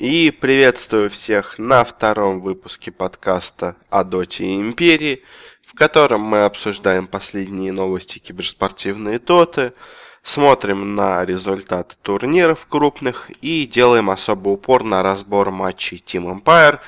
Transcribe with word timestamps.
И 0.00 0.30
приветствую 0.30 1.10
всех 1.10 1.58
на 1.58 1.84
втором 1.84 2.40
выпуске 2.40 2.90
подкаста 2.90 3.76
о 3.90 4.02
Доте 4.02 4.44
и 4.46 4.56
Империи, 4.56 5.22
в 5.62 5.74
котором 5.74 6.22
мы 6.22 6.44
обсуждаем 6.46 7.06
последние 7.06 7.70
новости 7.70 8.18
киберспортивные 8.18 9.18
Доты, 9.18 9.74
смотрим 10.22 10.94
на 10.94 11.22
результаты 11.26 11.96
турниров 12.00 12.66
крупных 12.66 13.28
и 13.42 13.66
делаем 13.66 14.08
особый 14.08 14.54
упор 14.54 14.84
на 14.84 15.02
разбор 15.02 15.50
матчей 15.50 15.98
Team 15.98 16.34
Empire. 16.34 16.78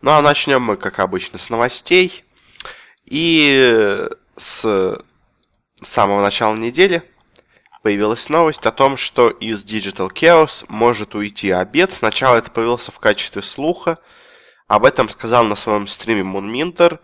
Ну 0.00 0.12
а 0.12 0.22
начнем 0.22 0.62
мы, 0.62 0.76
как 0.76 1.00
обычно, 1.00 1.40
с 1.40 1.50
новостей. 1.50 2.24
И 3.06 4.08
с 4.36 5.02
самого 5.82 6.22
начала 6.22 6.54
недели 6.54 7.02
появилась 7.82 8.28
новость 8.28 8.64
о 8.66 8.72
том, 8.72 8.96
что 8.96 9.28
из 9.28 9.64
Digital 9.64 10.08
Chaos 10.12 10.64
может 10.68 11.14
уйти 11.14 11.50
обед. 11.50 11.92
Сначала 11.92 12.36
это 12.36 12.50
появился 12.50 12.92
в 12.92 12.98
качестве 12.98 13.42
слуха. 13.42 13.98
Об 14.68 14.84
этом 14.84 15.08
сказал 15.08 15.44
на 15.44 15.56
своем 15.56 15.86
стриме 15.86 16.22
Мунминтер, 16.22 17.00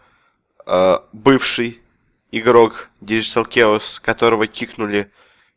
э, 0.67 0.99
бывший 1.13 1.83
игрок 2.31 2.89
Digital 3.01 3.47
Chaos, 3.49 4.01
которого 4.01 4.47
кикнули 4.47 5.11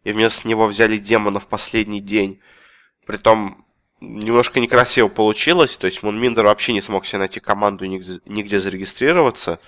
и 0.03 0.11
вместо 0.11 0.47
него 0.47 0.65
взяли 0.65 0.97
демона 0.97 1.39
в 1.39 1.47
последний 1.47 2.01
день. 2.01 2.41
Притом 3.05 3.65
немножко 3.99 4.59
некрасиво 4.59 5.07
получилось, 5.07 5.77
то 5.77 5.85
есть 5.85 6.01
Мунминдер 6.01 6.45
вообще 6.45 6.73
не 6.73 6.81
смог 6.81 7.05
себе 7.05 7.19
найти 7.19 7.39
команду 7.39 7.85
нигде, 7.85 8.19
нигде 8.25 8.59
зарегистрироваться, 8.59 9.59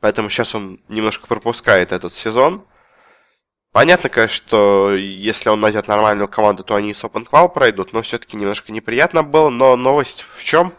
поэтому 0.00 0.28
сейчас 0.28 0.54
он 0.54 0.80
немножко 0.88 1.26
пропускает 1.26 1.92
этот 1.92 2.12
сезон. 2.12 2.66
Понятно, 3.72 4.10
конечно, 4.10 4.36
что 4.36 4.94
если 4.94 5.48
он 5.48 5.60
найдет 5.60 5.88
нормальную 5.88 6.28
команду, 6.28 6.62
то 6.62 6.74
они 6.74 6.92
с 6.92 7.02
Open 7.04 7.26
Qual 7.26 7.48
пройдут, 7.50 7.94
но 7.94 8.02
все-таки 8.02 8.36
немножко 8.36 8.70
неприятно 8.70 9.22
было. 9.22 9.48
Но 9.48 9.76
новость 9.76 10.26
в 10.36 10.44
чем? 10.44 10.74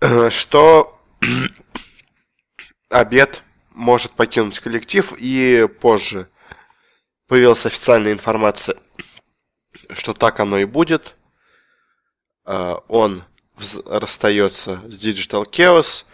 Что 0.30 1.00
обед 2.88 3.42
может 3.70 4.12
покинуть 4.12 4.60
коллектив, 4.60 5.12
и 5.18 5.68
позже 5.80 6.28
появилась 7.26 7.66
официальная 7.66 8.12
информация, 8.12 8.76
что 9.92 10.14
так 10.14 10.38
оно 10.38 10.58
и 10.58 10.64
будет. 10.64 11.16
Э, 12.46 12.76
он 12.86 13.24
расстается 13.86 14.82
с 14.88 15.04
Digital 15.04 15.46
Chaos, 15.50 16.04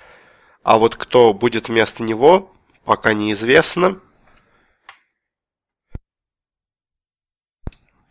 а 0.63 0.79
вот 0.79 0.97
кто 0.97 1.35
будет 1.35 1.69
вместо 1.69 2.03
него, 2.03 2.55
пока 2.85 3.13
неизвестно. 3.13 4.01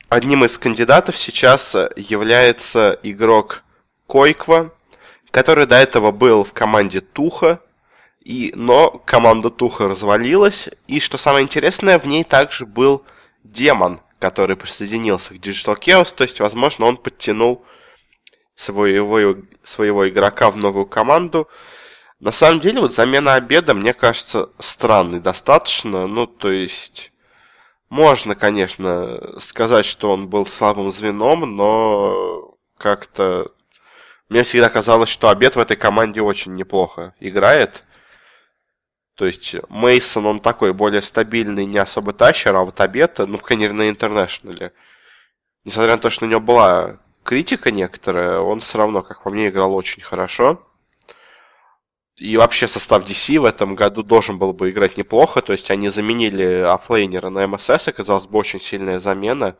Одним 0.10 0.46
из 0.46 0.58
кандидатов 0.58 1.18
сейчас 1.18 1.76
является 1.98 2.98
игрок 3.04 3.64
Койква, 4.06 4.74
который 5.32 5.66
до 5.66 5.76
этого 5.76 6.12
был 6.12 6.46
в 6.46 6.54
команде 6.54 7.02
Туха, 7.02 7.60
и, 8.22 8.54
но 8.56 9.02
команда 9.06 9.50
Туха 9.50 9.90
развалилась, 9.90 10.70
и 10.88 11.02
что 11.02 11.18
самое 11.18 11.44
интересное, 11.44 12.00
в 12.00 12.08
ней 12.08 12.24
также 12.24 12.66
был 12.66 13.04
демон, 13.44 14.00
который 14.20 14.56
присоединился 14.56 15.34
к 15.34 15.38
Digital 15.38 15.78
Chaos, 15.78 16.16
то 16.16 16.24
есть, 16.24 16.40
возможно, 16.40 16.86
он 16.86 16.96
подтянул 16.96 17.66
своего, 18.56 19.36
своего 19.62 20.08
игрока 20.08 20.50
в 20.52 20.56
новую 20.56 20.86
команду. 20.86 21.50
На 22.22 22.32
самом 22.32 22.62
деле, 22.62 22.80
вот 22.80 22.94
замена 22.94 23.36
обеда, 23.36 23.74
мне 23.74 23.94
кажется, 23.94 24.52
странной 24.58 25.20
достаточно, 25.20 26.08
ну, 26.08 26.28
то 26.28 26.50
есть 26.50 27.12
можно, 27.90 28.36
конечно, 28.36 29.40
сказать, 29.40 29.86
что 29.86 30.12
он 30.12 30.28
был 30.28 30.46
слабым 30.46 30.92
звеном, 30.92 31.56
но 31.56 32.56
как-то 32.78 33.48
мне 34.30 34.44
всегда 34.44 34.70
казалось, 34.70 35.10
что 35.10 35.30
обед 35.30 35.56
в 35.56 35.60
этой 35.60 35.78
команде 35.78 36.22
очень 36.22 36.56
неплохо 36.56 37.14
играет. 37.20 37.86
То 39.16 39.26
есть 39.26 39.56
Мейсон 39.70 40.26
он 40.26 40.40
такой 40.40 40.74
более 40.74 41.02
стабильный, 41.02 41.66
не 41.66 41.80
особо 41.80 42.14
тащер, 42.14 42.56
а 42.56 42.64
вот 42.64 42.80
обед, 42.82 43.18
ну, 43.20 43.38
конечно, 43.38 43.78
на 43.78 43.90
интернешнале. 43.90 44.74
Несмотря 45.64 45.94
на 45.94 46.02
то, 46.02 46.10
что 46.10 46.26
у 46.26 46.28
него 46.28 46.40
была 46.40 47.00
критика 47.24 47.72
некоторая, 47.72 48.40
он 48.40 48.60
все 48.60 48.78
равно, 48.78 49.02
как 49.02 49.24
по 49.24 49.30
мне, 49.30 49.48
играл 49.48 49.74
очень 49.74 50.04
хорошо. 50.04 50.62
И 52.18 52.36
вообще 52.36 52.68
состав 52.68 53.08
DC 53.08 53.40
в 53.40 53.46
этом 53.46 53.76
году 53.76 54.02
должен 54.02 54.40
был 54.40 54.52
бы 54.52 54.72
играть 54.72 54.98
неплохо. 54.98 55.42
То 55.42 55.54
есть 55.54 55.70
они 55.70 55.90
заменили 55.90 56.62
оффлейнера 56.62 57.30
на 57.30 57.46
МСС, 57.48 57.88
оказалась 57.88 58.26
бы 58.26 58.40
очень 58.40 58.60
сильная 58.60 59.00
замена. 59.00 59.56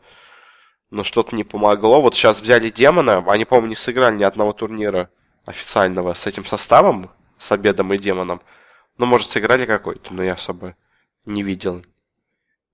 Но 0.90 1.04
что-то 1.04 1.36
не 1.36 1.44
помогло. 1.44 2.00
Вот 2.00 2.14
сейчас 2.14 2.40
взяли 2.40 2.70
Демона. 2.70 3.24
Они, 3.30 3.44
по-моему, 3.44 3.68
не 3.68 3.76
сыграли 3.76 4.16
ни 4.16 4.24
одного 4.24 4.52
турнира 4.52 5.10
официального 5.46 6.14
с 6.14 6.26
этим 6.26 6.44
составом, 6.44 7.10
с 7.38 7.52
Обедом 7.52 7.94
и 7.94 7.98
Демоном. 7.98 8.40
Ну, 8.96 9.06
может, 9.06 9.30
сыграли 9.30 9.64
какой-то, 9.64 10.12
но 10.12 10.24
я 10.24 10.32
особо 10.32 10.74
не 11.26 11.42
видел 11.42 11.84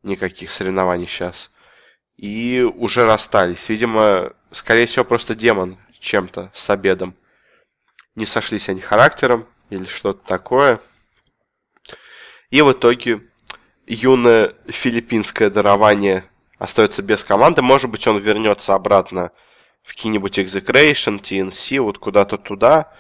никаких 0.02 0.50
соревнований 0.50 1.06
сейчас. 1.06 1.50
И 2.16 2.60
уже 2.62 3.04
расстались. 3.04 3.68
Видимо, 3.68 4.32
скорее 4.50 4.86
всего, 4.86 5.04
просто 5.04 5.34
Демон 5.34 5.76
чем-то 5.98 6.50
с 6.54 6.70
Обедом. 6.70 7.14
Не 8.14 8.24
сошлись 8.24 8.68
они 8.70 8.80
характером 8.80 9.46
или 9.76 9.84
что-то 9.84 10.26
такое. 10.26 10.80
И 12.50 12.62
в 12.62 12.72
итоге 12.72 13.22
юное 13.86 14.54
филиппинское 14.68 15.50
дарование 15.50 16.24
остается 16.58 17.02
без 17.02 17.24
команды. 17.24 17.62
Может 17.62 17.90
быть, 17.90 18.06
он 18.06 18.18
вернется 18.18 18.74
обратно 18.74 19.32
в 19.82 19.94
какие-нибудь 19.94 20.38
Execration, 20.38 21.20
TNC, 21.20 21.80
вот 21.80 21.98
куда-то 21.98 22.38
туда. 22.38 22.92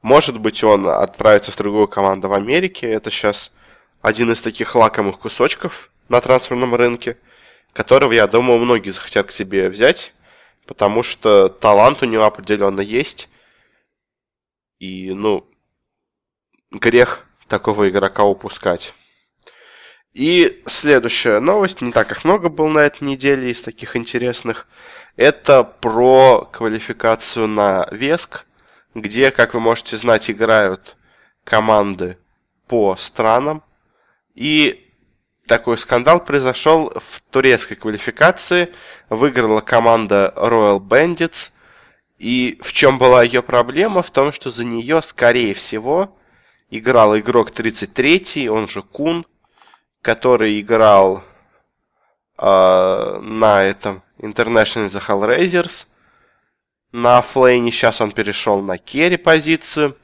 Может 0.00 0.40
быть, 0.40 0.64
он 0.64 0.88
отправится 0.88 1.52
в 1.52 1.56
другую 1.56 1.88
команду 1.88 2.28
в 2.28 2.32
Америке. 2.32 2.90
Это 2.90 3.10
сейчас 3.10 3.52
один 4.00 4.32
из 4.32 4.40
таких 4.40 4.74
лакомых 4.74 5.18
кусочков 5.18 5.90
на 6.08 6.20
трансферном 6.20 6.74
рынке, 6.74 7.18
которого, 7.72 8.12
я 8.12 8.26
думаю, 8.26 8.58
многие 8.58 8.90
захотят 8.90 9.28
к 9.28 9.30
себе 9.30 9.68
взять, 9.68 10.12
потому 10.66 11.02
что 11.02 11.48
талант 11.48 12.02
у 12.02 12.06
него 12.06 12.24
определенно 12.24 12.80
есть. 12.80 13.28
И, 14.78 15.12
ну, 15.12 15.46
грех 16.72 17.26
такого 17.48 17.88
игрока 17.88 18.24
упускать. 18.24 18.94
И 20.12 20.62
следующая 20.66 21.40
новость, 21.40 21.80
не 21.80 21.92
так 21.92 22.08
как 22.08 22.24
много 22.24 22.48
было 22.48 22.68
на 22.68 22.80
этой 22.80 23.04
неделе 23.04 23.50
из 23.50 23.62
таких 23.62 23.96
интересных, 23.96 24.66
это 25.16 25.64
про 25.64 26.48
квалификацию 26.52 27.48
на 27.48 27.86
Веск, 27.90 28.44
где, 28.94 29.30
как 29.30 29.54
вы 29.54 29.60
можете 29.60 29.96
знать, 29.96 30.30
играют 30.30 30.96
команды 31.44 32.18
по 32.68 32.96
странам. 32.96 33.62
И 34.34 34.90
такой 35.46 35.78
скандал 35.78 36.24
произошел 36.24 36.92
в 36.96 37.20
турецкой 37.30 37.76
квалификации. 37.76 38.68
Выиграла 39.08 39.60
команда 39.60 40.32
Royal 40.36 40.78
Bandits. 40.78 41.50
И 42.18 42.58
в 42.62 42.72
чем 42.72 42.98
была 42.98 43.22
ее 43.22 43.42
проблема? 43.42 44.02
В 44.02 44.10
том, 44.10 44.32
что 44.32 44.50
за 44.50 44.64
нее, 44.64 45.02
скорее 45.02 45.54
всего, 45.54 46.16
играл 46.72 47.18
игрок 47.18 47.50
33, 47.50 48.48
он 48.48 48.68
же 48.68 48.82
Кун, 48.82 49.26
который 50.00 50.58
играл 50.58 51.22
э, 52.38 53.18
на 53.22 53.62
этом 53.62 54.02
International 54.18 54.88
The 54.88 55.06
Hellraisers. 55.06 55.86
На 56.90 57.20
флейне 57.20 57.70
сейчас 57.70 58.00
он 58.00 58.10
перешел 58.10 58.62
на 58.62 58.78
керри 58.78 59.18
позицию. 59.18 59.96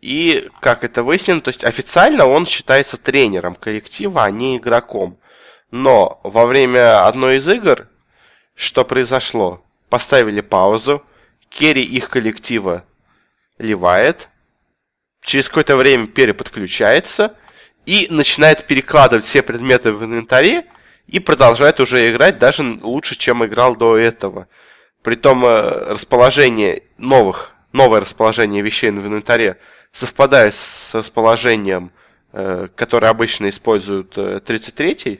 И, 0.00 0.48
как 0.60 0.82
это 0.82 1.02
выяснено, 1.02 1.40
то 1.40 1.48
есть 1.48 1.62
официально 1.62 2.26
он 2.26 2.46
считается 2.46 2.96
тренером 2.96 3.54
коллектива, 3.54 4.24
а 4.24 4.30
не 4.30 4.56
игроком. 4.56 5.18
Но 5.70 6.20
во 6.24 6.46
время 6.46 7.06
одной 7.06 7.36
из 7.36 7.48
игр, 7.48 7.86
что 8.54 8.84
произошло? 8.84 9.62
Поставили 9.90 10.40
паузу, 10.40 11.02
керри 11.50 11.82
их 11.82 12.08
коллектива 12.08 12.84
ливает, 13.58 14.28
через 15.22 15.48
какое-то 15.48 15.76
время 15.76 16.06
переподключается 16.06 17.34
и 17.86 18.06
начинает 18.10 18.66
перекладывать 18.66 19.24
все 19.24 19.42
предметы 19.42 19.92
в 19.92 20.04
инвентаре 20.04 20.66
и 21.06 21.18
продолжает 21.18 21.80
уже 21.80 22.10
играть 22.10 22.38
даже 22.38 22.62
лучше, 22.82 23.16
чем 23.16 23.44
играл 23.44 23.76
до 23.76 23.96
этого. 23.96 24.48
Притом 25.02 25.44
э, 25.44 25.90
расположение 25.90 26.84
новых, 26.98 27.54
новое 27.72 28.00
расположение 28.00 28.62
вещей 28.62 28.90
в 28.90 29.06
инвентаре 29.06 29.58
совпадает 29.90 30.54
с 30.54 30.94
расположением, 30.94 31.90
э, 32.32 32.68
которое 32.74 33.08
обычно 33.08 33.48
используют 33.48 34.16
33-й, 34.16 35.14
э, 35.14 35.18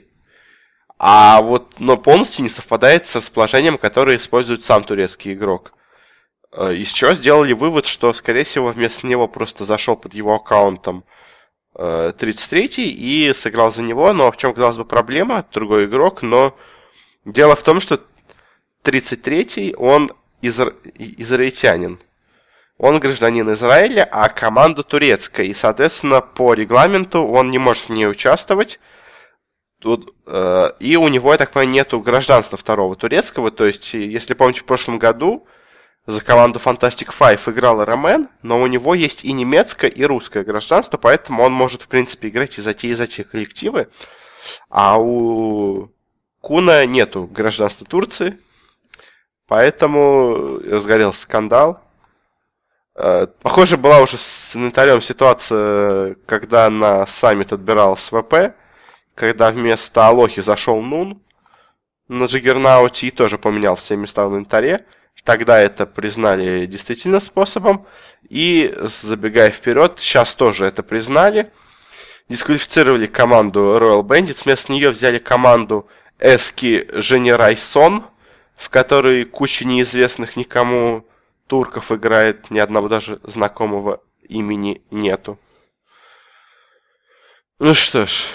а 1.05 1.41
вот, 1.41 1.79
но 1.79 1.97
полностью 1.97 2.43
не 2.43 2.49
совпадает 2.49 3.07
с 3.07 3.15
расположением, 3.17 3.77
которое 3.77 4.15
использует 4.15 4.63
сам 4.63 4.83
турецкий 4.83 5.33
игрок. 5.33 5.73
Э, 6.55 6.73
из 6.73 6.91
чего 6.91 7.13
сделали 7.13 7.53
вывод, 7.53 7.85
что, 7.85 8.13
скорее 8.13 8.43
всего, 8.43 8.67
вместо 8.67 9.07
него 9.07 9.27
просто 9.27 9.65
зашел 9.65 9.95
под 9.95 10.13
его 10.13 10.35
аккаунтом 10.35 11.03
33-й 11.75 12.83
э, 12.83 13.29
и 13.29 13.33
сыграл 13.33 13.71
за 13.71 13.81
него, 13.81 14.13
но 14.13 14.31
в 14.31 14.37
чем, 14.37 14.53
казалось 14.53 14.77
бы, 14.77 14.85
проблема, 14.85 15.43
другой 15.51 15.85
игрок, 15.85 16.21
но 16.21 16.55
дело 17.25 17.55
в 17.55 17.63
том, 17.63 17.81
что 17.81 17.99
33-й, 18.83 19.73
он 19.75 20.11
изра... 20.41 20.73
израильтянин. 20.97 21.99
Он 22.77 22.99
гражданин 22.99 23.51
Израиля, 23.53 24.07
а 24.11 24.29
команда 24.29 24.83
турецкая. 24.83 25.45
И, 25.45 25.53
соответственно, 25.53 26.21
по 26.21 26.53
регламенту 26.53 27.25
он 27.25 27.49
не 27.49 27.57
может 27.57 27.85
в 27.85 27.89
ней 27.89 28.07
участвовать. 28.07 28.79
Тут, 29.79 30.13
э, 30.27 30.71
и 30.79 30.95
у 30.97 31.07
него, 31.07 31.31
я 31.31 31.37
так 31.37 31.51
понимаю, 31.51 31.69
нету 31.69 31.99
гражданства 31.99 32.57
второго 32.57 32.95
турецкого. 32.95 33.51
То 33.51 33.65
есть, 33.65 33.93
если 33.93 34.33
помните, 34.33 34.61
в 34.61 34.65
прошлом 34.65 34.99
году 34.99 35.47
за 36.05 36.21
команду 36.21 36.59
Fantastic 36.59 37.13
Five 37.17 37.49
играл 37.51 37.83
Ромен, 37.83 38.27
но 38.41 38.61
у 38.61 38.67
него 38.67 38.93
есть 38.93 39.23
и 39.23 39.31
немецкое, 39.31 39.89
и 39.89 40.03
русское 40.03 40.43
гражданство, 40.43 40.97
поэтому 40.97 41.43
он 41.43 41.53
может, 41.53 41.83
в 41.83 41.87
принципе, 41.87 42.27
играть 42.27 42.57
и 42.57 42.61
за 42.61 42.73
те, 42.73 42.89
и 42.89 42.93
за 42.93 43.07
те 43.07 43.23
коллективы. 43.23 43.87
А 44.69 44.99
у 44.99 45.89
Куна 46.41 46.85
нету 46.85 47.29
гражданства 47.31 47.87
Турции, 47.87 48.37
поэтому 49.47 50.59
разгорелся 50.59 51.21
скандал. 51.21 51.79
Э, 52.95 53.27
похоже, 53.41 53.77
была 53.77 53.99
уже 54.01 54.17
с 54.17 54.53
инвентарем 54.55 55.01
ситуация, 55.01 56.15
когда 56.25 56.69
на 56.69 57.07
саммит 57.07 57.53
отбирал 57.53 57.95
СВП, 57.95 58.55
когда 59.15 59.51
вместо 59.51 60.05
Алохи 60.05 60.41
зашел 60.41 60.81
Нун 60.81 61.21
на 62.09 62.25
Джиггернауте 62.25 63.07
и 63.07 63.11
тоже 63.11 63.37
поменял 63.37 63.75
все 63.75 63.95
места 63.95 64.25
в 64.25 64.31
инвентаре. 64.31 64.85
Тогда 65.23 65.59
это 65.59 65.85
признали 65.85 66.65
действительно 66.65 67.19
способом. 67.19 67.85
И, 68.27 68.73
забегая 68.81 69.51
вперед, 69.51 69.93
сейчас 69.97 70.33
тоже 70.35 70.65
это 70.65 70.83
признали. 70.83 71.49
Дисквалифицировали 72.29 73.05
команду 73.05 73.77
Royal 73.79 74.03
Bandits. 74.03 74.43
Вместо 74.43 74.71
нее 74.71 74.89
взяли 74.89 75.19
команду 75.19 75.87
Эски 76.19 76.87
Женерайсон, 76.91 78.05
в 78.55 78.69
которой 78.69 79.25
куча 79.25 79.65
неизвестных 79.65 80.35
никому 80.35 81.05
турков 81.47 81.91
играет, 81.91 82.49
ни 82.49 82.59
одного 82.59 82.87
даже 82.87 83.19
знакомого 83.23 84.01
имени 84.27 84.81
нету. 84.91 85.39
Ну 87.59 87.73
что 87.73 88.07
ж, 88.07 88.27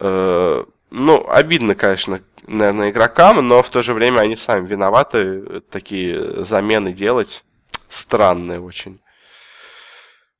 э, 0.00 0.64
ну, 0.90 1.28
обидно, 1.28 1.74
конечно, 1.74 2.20
наверное, 2.46 2.90
игрокам, 2.90 3.46
но 3.46 3.62
в 3.62 3.70
то 3.70 3.82
же 3.82 3.94
время 3.94 4.20
они 4.20 4.36
сами 4.36 4.66
виноваты. 4.66 5.60
Такие 5.70 6.44
замены 6.44 6.92
делать 6.92 7.44
странные 7.88 8.60
очень. 8.60 9.00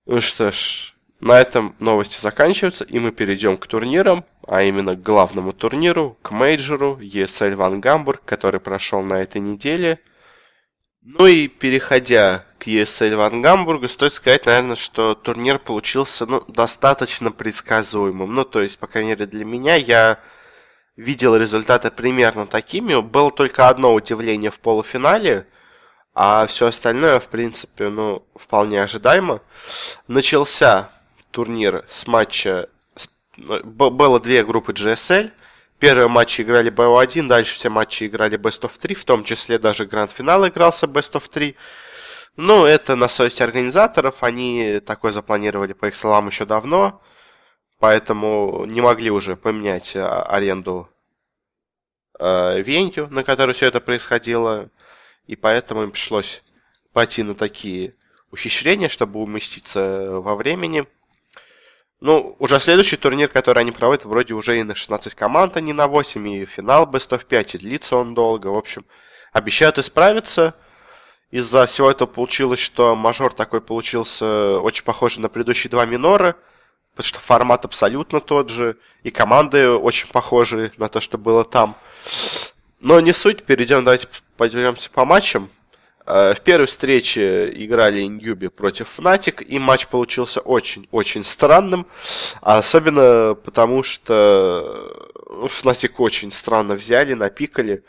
Ну 0.06 0.20
что 0.20 0.52
ж, 0.52 0.94
на 1.20 1.40
этом 1.40 1.74
новости 1.78 2.20
заканчиваются, 2.20 2.84
и 2.84 2.98
мы 2.98 3.10
перейдем 3.10 3.56
к 3.56 3.66
турнирам, 3.66 4.24
а 4.46 4.62
именно 4.62 4.94
к 4.94 5.02
главному 5.02 5.52
турниру, 5.52 6.18
к 6.20 6.30
мейджору 6.32 6.98
ESL 7.00 7.54
Ван 7.54 7.80
Гамбург, 7.80 8.22
который 8.24 8.60
прошел 8.60 9.02
на 9.02 9.14
этой 9.14 9.40
неделе. 9.40 10.00
Ну 11.00 11.26
и 11.26 11.48
переходя 11.48 12.44
к 12.58 12.66
ESL 12.66 13.16
Ван 13.16 13.40
Гамбургу, 13.40 13.88
стоит 13.88 14.12
сказать, 14.12 14.46
наверное, 14.46 14.76
что 14.76 15.14
турнир 15.14 15.58
получился 15.58 16.26
ну, 16.26 16.44
достаточно 16.48 17.30
предсказуемым. 17.30 18.34
Ну, 18.34 18.44
то 18.44 18.60
есть, 18.60 18.78
по 18.78 18.86
крайней 18.86 19.10
мере, 19.10 19.26
для 19.26 19.44
меня 19.44 19.76
я 19.76 20.18
видел 20.96 21.36
результаты 21.36 21.90
примерно 21.90 22.46
такими. 22.46 23.00
Было 23.00 23.30
только 23.30 23.68
одно 23.68 23.94
удивление 23.94 24.50
в 24.50 24.60
полуфинале, 24.60 25.46
а 26.14 26.46
все 26.46 26.66
остальное, 26.68 27.20
в 27.20 27.28
принципе, 27.28 27.88
ну, 27.88 28.24
вполне 28.36 28.82
ожидаемо. 28.82 29.40
Начался 30.06 30.90
турнир 31.30 31.84
с 31.88 32.06
матча... 32.06 32.68
Было 33.36 34.20
две 34.20 34.44
группы 34.44 34.72
GSL. 34.72 35.32
Первые 35.80 36.06
матчи 36.06 36.42
играли 36.42 36.70
BO1, 36.70 37.26
дальше 37.26 37.56
все 37.56 37.68
матчи 37.68 38.06
играли 38.06 38.38
Best 38.38 38.62
of 38.62 38.78
3, 38.80 38.94
в 38.94 39.04
том 39.04 39.24
числе 39.24 39.58
даже 39.58 39.86
гранд-финал 39.86 40.46
игрался 40.46 40.86
Best 40.86 41.12
of 41.14 41.28
3. 41.28 41.56
Ну, 42.36 42.64
это 42.64 42.94
на 42.94 43.08
совести 43.08 43.42
организаторов, 43.42 44.22
они 44.22 44.80
такое 44.80 45.10
запланировали, 45.10 45.72
по 45.72 45.86
их 45.86 45.96
словам, 45.96 46.28
еще 46.28 46.44
давно 46.44 47.02
поэтому 47.78 48.64
не 48.66 48.80
могли 48.80 49.10
уже 49.10 49.36
поменять 49.36 49.96
а, 49.96 50.22
аренду 50.22 50.88
э, 52.18 52.60
венью, 52.62 53.08
на 53.10 53.24
которой 53.24 53.52
все 53.52 53.66
это 53.66 53.80
происходило, 53.80 54.70
и 55.26 55.36
поэтому 55.36 55.82
им 55.82 55.90
пришлось 55.90 56.42
пойти 56.92 57.22
на 57.22 57.34
такие 57.34 57.94
ухищрения, 58.30 58.88
чтобы 58.88 59.20
уместиться 59.20 60.20
во 60.20 60.36
времени. 60.36 60.86
Ну, 62.00 62.36
уже 62.38 62.60
следующий 62.60 62.96
турнир, 62.96 63.28
который 63.28 63.60
они 63.60 63.72
проводят, 63.72 64.04
вроде 64.04 64.34
уже 64.34 64.58
и 64.58 64.62
на 64.62 64.74
16 64.74 65.14
команд, 65.14 65.56
а 65.56 65.60
не 65.60 65.72
на 65.72 65.86
8, 65.86 66.28
и 66.28 66.44
финал 66.44 66.84
Best 66.86 67.10
of 67.10 67.24
5, 67.24 67.54
и 67.54 67.58
длится 67.58 67.96
он 67.96 68.14
долго. 68.14 68.48
В 68.48 68.58
общем, 68.58 68.84
обещают 69.32 69.78
исправиться. 69.78 70.54
Из-за 71.30 71.66
всего 71.66 71.90
этого 71.90 72.06
получилось, 72.06 72.60
что 72.60 72.94
мажор 72.94 73.32
такой 73.32 73.60
получился 73.60 74.60
очень 74.60 74.84
похожий 74.84 75.22
на 75.22 75.28
предыдущие 75.28 75.70
два 75.70 75.86
минора– 75.86 76.36
потому 76.94 77.08
что 77.08 77.18
формат 77.18 77.64
абсолютно 77.64 78.20
тот 78.20 78.50
же, 78.50 78.76
и 79.02 79.10
команды 79.10 79.68
очень 79.68 80.08
похожи 80.08 80.72
на 80.76 80.88
то, 80.88 81.00
что 81.00 81.18
было 81.18 81.44
там. 81.44 81.76
Но 82.80 83.00
не 83.00 83.12
суть, 83.12 83.44
перейдем, 83.44 83.82
давайте 83.82 84.08
пойдемся 84.36 84.90
по 84.90 85.04
матчам. 85.04 85.50
Э, 86.06 86.34
в 86.34 86.40
первой 86.40 86.66
встрече 86.66 87.50
играли 87.50 88.02
Ньюби 88.02 88.48
против 88.48 88.86
Fnatic, 88.98 89.42
и 89.42 89.58
матч 89.58 89.86
получился 89.88 90.40
очень-очень 90.40 91.24
странным. 91.24 91.86
Особенно 92.42 93.34
потому, 93.34 93.82
что 93.82 95.10
ну, 95.30 95.46
Fnatic 95.46 95.94
очень 95.98 96.30
странно 96.30 96.74
взяли, 96.74 97.14
напикали. 97.14 97.84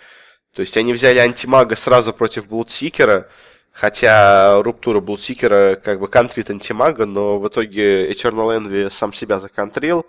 То 0.54 0.62
есть 0.62 0.78
они 0.78 0.94
взяли 0.94 1.19
антимага 1.19 1.75
сразу 1.75 2.13
против 2.13 2.48
Блудсикера, 2.48 3.30
Хотя 3.75 4.63
Руптура 4.63 5.01
Булсикера 5.01 5.75
как 5.75 6.00
бы 6.00 6.07
контрит 6.07 6.50
антимага, 6.50 7.06
но 7.06 7.39
в 7.39 7.48
итоге 7.50 8.10
Eternal 8.10 8.57
Envy 8.57 8.89
сам 8.89 9.12
себя 9.12 9.38
законтрил. 9.38 10.06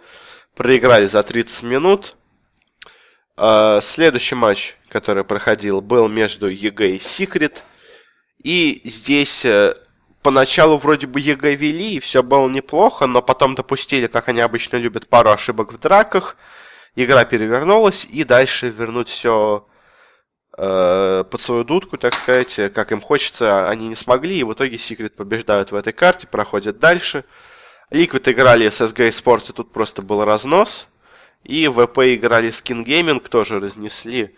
Проиграли 0.55 1.07
за 1.07 1.25
30 1.25 1.65
минут. 1.65 2.15
А, 3.37 3.81
следующий 3.83 4.37
матч, 4.37 4.77
который 4.89 5.25
проходил, 5.25 5.81
был 5.81 6.07
между 6.07 6.47
EG 6.47 6.91
и 6.91 6.99
Секрет. 7.01 7.65
И 8.41 8.83
здесь 8.85 9.45
э, 9.45 9.75
поначалу 10.23 10.77
вроде 10.77 11.09
бы 11.09 11.19
EG 11.19 11.57
вели, 11.57 11.95
и 11.95 12.01
все 12.01 12.23
было 12.23 12.49
неплохо, 12.49 13.09
но 13.09 13.21
потом 13.21 13.57
допустили, 13.57 14.07
как 14.07 14.29
они 14.29 14.43
обычно 14.43 14.77
любят, 14.77 15.09
пару 15.09 15.31
ошибок 15.31 15.73
в 15.73 15.81
драках. 15.81 16.37
Игра 16.95 17.25
перевернулась, 17.25 18.07
и 18.09 18.23
дальше 18.23 18.69
вернуть 18.69 19.09
все 19.09 19.67
под 20.57 21.41
свою 21.41 21.65
дудку, 21.65 21.99
так 21.99 22.15
сказать, 22.15 22.73
как 22.73 22.93
им 22.93 23.01
хочется, 23.01 23.69
они 23.69 23.89
не 23.89 23.95
смогли, 23.95 24.39
и 24.39 24.43
в 24.43 24.53
итоге 24.53 24.77
Secret 24.77 25.11
побеждают 25.11 25.71
в 25.71 25.75
этой 25.75 25.93
карте, 25.93 26.27
проходят 26.27 26.79
дальше. 26.79 27.25
Liquid 27.91 28.33
играли 28.33 28.69
с 28.69 28.81
SG 28.81 29.09
Sports, 29.09 29.51
и 29.51 29.53
тут 29.53 29.73
просто 29.73 30.03
был 30.03 30.25
разнос. 30.25 30.89
И 31.45 31.69
ВП 31.69 31.99
играли 31.99 32.51
с 32.51 32.63
King 32.63 32.85
Gaming, 32.85 33.21
тоже 33.29 33.61
разнесли 33.61 34.35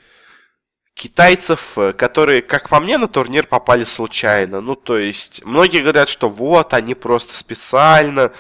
китайцев, 0.95 1.79
которые, 1.97 2.43
как 2.43 2.69
по 2.69 2.81
мне, 2.81 2.99
на 2.99 3.07
турнир 3.07 3.47
попали 3.47 3.85
случайно. 3.85 4.61
Ну, 4.61 4.75
то 4.75 4.99
есть, 4.99 5.45
многие 5.45 5.81
говорят, 5.81 6.09
что 6.09 6.29
вот, 6.29 6.75
они 6.75 6.95
просто 6.95 7.37
специально 7.39 8.33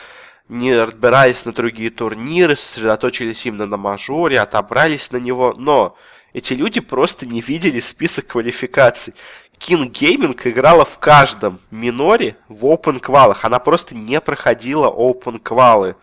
не 0.48 0.76
разбирались 0.76 1.44
на 1.44 1.52
другие 1.52 1.90
турниры, 1.90 2.56
сосредоточились 2.56 3.46
именно 3.46 3.66
на 3.66 3.76
мажоре, 3.76 4.40
отобрались 4.40 5.12
на 5.12 5.18
него, 5.18 5.54
но 5.56 5.96
эти 6.32 6.52
люди 6.52 6.80
просто 6.80 7.26
не 7.26 7.40
видели 7.40 7.80
список 7.80 8.28
квалификаций. 8.28 9.14
King 9.58 9.90
Gaming 9.90 10.38
играла 10.44 10.84
в 10.84 10.98
каждом 10.98 11.60
миноре 11.70 12.36
в 12.48 12.64
open 12.66 13.00
квалах. 13.00 13.44
Она 13.44 13.58
просто 13.58 13.94
не 13.94 14.20
проходила 14.20 14.86
open 14.88 15.38
квалы. 15.40 15.96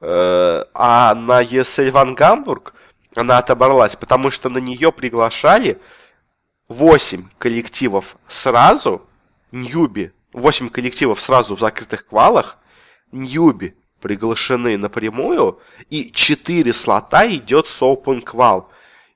Э, 0.00 0.64
а 0.74 1.14
на 1.14 1.42
ESL 1.42 1.90
Ван 1.90 2.14
Гамбург 2.14 2.74
она 3.14 3.38
отобралась, 3.38 3.96
потому 3.96 4.30
что 4.30 4.48
на 4.48 4.58
нее 4.58 4.92
приглашали 4.92 5.80
8 6.68 7.28
коллективов 7.38 8.16
сразу, 8.26 9.02
Ньюби, 9.52 10.12
8 10.32 10.68
коллективов 10.68 11.20
сразу 11.20 11.54
в 11.56 11.60
закрытых 11.60 12.06
квалах, 12.06 12.58
Ньюби 13.12 13.74
приглашены 14.00 14.76
напрямую, 14.76 15.60
и 15.90 16.10
4 16.10 16.72
слота 16.72 17.26
идет 17.26 17.66
с 17.66 17.80
Open 17.80 18.22
Qual. 18.22 18.66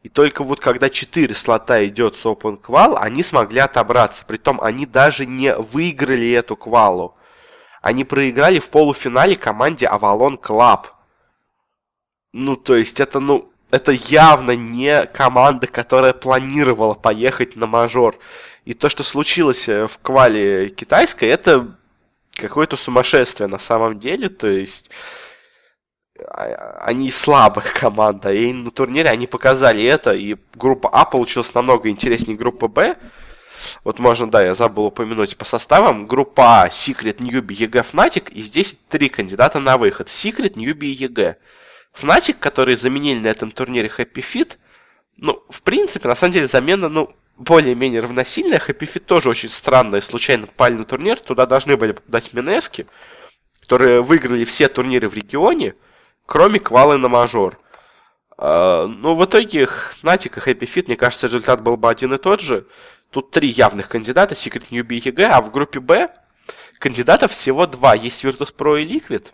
И 0.09 0.11
только 0.11 0.43
вот 0.43 0.59
когда 0.59 0.89
4 0.89 1.35
слота 1.35 1.85
идет 1.85 2.17
с 2.17 2.25
Open 2.25 2.59
Qual, 2.59 2.97
они 2.97 3.23
смогли 3.23 3.61
отобраться. 3.61 4.25
Притом 4.27 4.59
они 4.59 4.87
даже 4.87 5.27
не 5.27 5.55
выиграли 5.55 6.31
эту 6.31 6.57
квалу. 6.57 7.15
Они 7.83 8.05
проиграли 8.05 8.59
в 8.59 8.71
полуфинале 8.71 9.37
команде 9.37 9.85
Avalon 9.85 10.41
Club. 10.41 10.87
Ну, 12.33 12.57
то 12.57 12.75
есть 12.75 13.01
это, 13.01 13.21
ну, 13.21 13.53
это 13.71 13.93
явно 13.93 14.53
не 14.53 15.05
команда, 15.05 15.67
которая 15.67 16.15
планировала 16.15 16.95
поехать 16.95 17.55
на 17.57 17.67
мажор. 17.67 18.19
И 18.65 18.73
то, 18.73 18.89
что 18.89 19.03
случилось 19.03 19.69
э, 19.69 19.87
в 19.87 19.99
квале 19.99 20.71
китайской, 20.71 21.27
это 21.27 21.77
какое-то 22.33 22.79
сумасшествие 22.79 23.47
на 23.47 23.59
самом 23.59 23.99
деле. 23.99 24.31
То 24.31 24.47
есть 24.47 24.91
они 26.81 27.11
слабая 27.11 27.65
команда, 27.75 28.33
и 28.33 28.53
на 28.53 28.71
турнире 28.71 29.11
они 29.11 29.27
показали 29.27 29.85
это, 29.85 30.13
и 30.13 30.37
группа 30.55 30.89
А 30.91 31.05
получилась 31.05 31.55
намного 31.55 31.89
интереснее 31.89 32.37
группы 32.37 32.69
Б. 32.69 32.97
Вот 33.85 33.99
можно, 33.99 34.31
да, 34.31 34.45
я 34.45 34.55
забыл 34.55 34.87
упомянуть 34.87 35.37
по 35.37 35.45
составам. 35.45 36.07
Группа 36.07 36.63
А, 36.63 36.69
Secret, 36.69 37.17
Newbie, 37.19 37.69
EG, 37.69 37.85
Fnatic. 37.93 38.31
И 38.33 38.43
здесь 38.43 38.77
три 38.89 39.09
кандидата 39.09 39.59
на 39.59 39.77
выход. 39.79 40.09
Secret, 40.09 40.55
Newbie 40.55 40.89
и 40.89 41.07
EG. 41.07 41.37
Fnatic, 41.95 42.37
которые 42.39 42.77
заменили 42.77 43.19
на 43.19 43.29
этом 43.29 43.51
турнире 43.51 43.91
Happy 43.97 44.23
Fit, 44.23 44.57
ну, 45.17 45.43
в 45.51 45.63
принципе, 45.63 46.07
на 46.07 46.15
самом 46.15 46.33
деле, 46.33 46.47
замена, 46.47 46.89
ну, 46.89 47.13
более-менее 47.37 48.01
равносильная. 48.01 48.59
Happy 48.59 48.87
Fit 48.87 49.01
тоже 49.01 49.29
очень 49.29 49.49
странная, 49.49 50.01
случайно 50.01 50.47
попали 50.47 50.75
на 50.75 50.85
турнир. 50.85 51.19
Туда 51.19 51.47
должны 51.47 51.77
были 51.77 51.93
попадать 51.93 52.33
Минески, 52.33 52.87
которые 53.61 54.01
выиграли 54.01 54.45
все 54.45 54.69
турниры 54.69 55.09
в 55.09 55.15
регионе, 55.15 55.75
кроме 56.29 56.61
квалы 56.61 56.99
на 56.99 57.09
мажор. 57.09 57.59
Uh, 58.37 58.87
ну, 58.87 59.15
в 59.15 59.25
итоге, 59.25 59.63
Fnatic 59.63 60.37
и 60.37 60.51
Happy 60.51 60.73
Fit, 60.73 60.85
мне 60.87 60.97
кажется, 60.97 61.27
результат 61.27 61.63
был 61.63 61.77
бы 61.77 61.91
один 61.91 62.13
и 62.13 62.19
тот 62.19 62.41
же. 62.41 62.67
Тут 63.11 63.31
три 63.31 63.49
явных 63.49 63.89
кандидата, 63.89 64.35
Secret 64.35 64.69
Newbie 64.71 64.99
и 64.99 65.11
EG, 65.11 65.23
а 65.23 65.41
в 65.41 65.51
группе 65.51 65.81
Б 65.81 66.11
кандидатов 66.79 67.33
всего 67.33 67.67
два. 67.67 67.95
Есть 67.95 68.23
Virtus.pro 68.23 68.81
и 68.81 68.85
Liquid, 68.85 69.29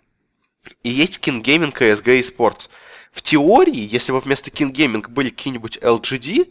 и 0.83 0.89
есть 0.89 1.19
King 1.19 1.43
Gaming, 1.43 1.73
CSG 1.73 2.17
и 2.17 2.21
Sports. 2.21 2.69
В 3.11 3.21
теории, 3.21 3.87
если 3.93 4.13
бы 4.13 4.19
вместо 4.19 4.49
King 4.49 4.71
Gaming 4.71 5.07
были 5.09 5.29
какие-нибудь 5.29 5.77
LGD, 5.77 6.49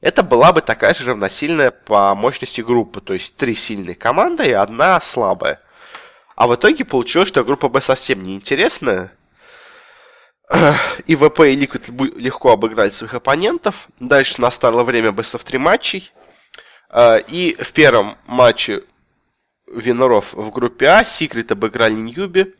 это 0.00 0.22
была 0.24 0.52
бы 0.52 0.60
такая 0.62 0.94
же 0.94 1.06
равносильная 1.06 1.70
по 1.70 2.14
мощности 2.16 2.60
группа. 2.60 3.00
То 3.00 3.14
есть 3.14 3.36
три 3.36 3.54
сильные 3.54 3.94
команды 3.94 4.48
и 4.48 4.52
одна 4.52 5.00
слабая. 5.00 5.60
А 6.34 6.48
в 6.48 6.54
итоге 6.56 6.84
получилось, 6.84 7.28
что 7.28 7.44
группа 7.44 7.68
Б 7.68 7.80
совсем 7.80 8.24
неинтересная. 8.24 9.12
И 11.06 11.16
ВП 11.16 11.40
и 11.40 11.56
Liquid 11.56 12.18
легко 12.18 12.52
обыграли 12.52 12.90
своих 12.90 13.14
оппонентов. 13.14 13.88
Дальше 13.98 14.40
настало 14.40 14.84
время 14.84 15.10
Best 15.10 15.34
of 15.34 15.44
3 15.44 15.58
матчей. 15.58 16.12
А, 16.88 17.16
и 17.16 17.54
в 17.54 17.72
первом 17.72 18.16
матче 18.26 18.84
Виноров 19.66 20.32
в 20.34 20.50
группе 20.52 20.86
А 20.86 21.04
Секрет 21.04 21.50
обыграли 21.50 21.94
Ньюби. 21.94 22.54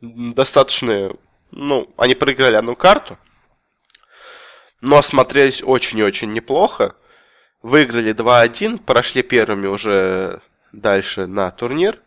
Достаточно, 0.00 1.12
ну, 1.50 1.92
они 1.96 2.14
проиграли 2.14 2.54
одну 2.54 2.76
карту. 2.76 3.18
Но 4.80 5.02
смотрелись 5.02 5.62
очень 5.62 5.98
и 5.98 6.04
очень 6.04 6.32
неплохо. 6.32 6.94
Выиграли 7.60 8.14
2-1, 8.14 8.78
прошли 8.78 9.22
первыми 9.22 9.66
уже 9.66 10.40
дальше 10.72 11.26
на 11.26 11.50
турнир. 11.50 11.98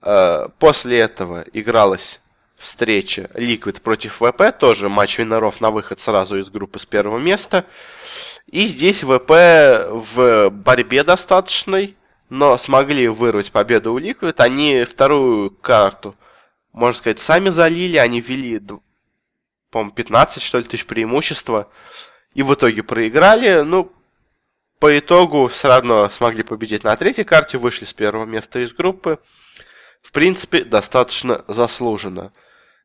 А, 0.00 0.48
после 0.58 0.98
этого 0.98 1.44
игралась 1.52 2.20
встреча 2.62 3.28
Liquid 3.34 3.80
против 3.80 4.20
ВП, 4.20 4.56
тоже 4.56 4.88
матч 4.88 5.18
Виноров 5.18 5.60
на 5.60 5.70
выход 5.70 5.98
сразу 5.98 6.38
из 6.38 6.48
группы 6.48 6.78
с 6.78 6.86
первого 6.86 7.18
места. 7.18 7.66
И 8.46 8.66
здесь 8.66 9.02
ВП 9.02 9.30
в 9.90 10.50
борьбе 10.50 11.02
достаточной, 11.02 11.96
но 12.28 12.56
смогли 12.56 13.08
вырвать 13.08 13.50
победу 13.50 13.92
у 13.92 13.98
Liquid. 13.98 14.34
Они 14.38 14.84
вторую 14.84 15.50
карту, 15.50 16.14
можно 16.72 16.98
сказать, 16.98 17.18
сами 17.18 17.50
залили. 17.50 17.96
Они 17.96 18.20
вели, 18.20 18.60
по-моему, 19.70 19.92
15, 19.92 20.42
что 20.42 20.58
ли, 20.58 20.64
тысяч 20.64 20.86
преимущества. 20.86 21.68
И 22.34 22.42
в 22.42 22.54
итоге 22.54 22.82
проиграли. 22.82 23.62
Ну, 23.62 23.92
по 24.78 24.98
итогу 24.98 25.48
все 25.48 25.68
равно 25.68 26.08
смогли 26.10 26.42
победить 26.42 26.84
на 26.84 26.96
третьей 26.96 27.24
карте, 27.24 27.58
вышли 27.58 27.84
с 27.84 27.92
первого 27.92 28.24
места 28.24 28.60
из 28.60 28.72
группы. 28.72 29.18
В 30.00 30.12
принципе, 30.12 30.64
достаточно 30.64 31.44
заслуженно. 31.48 32.32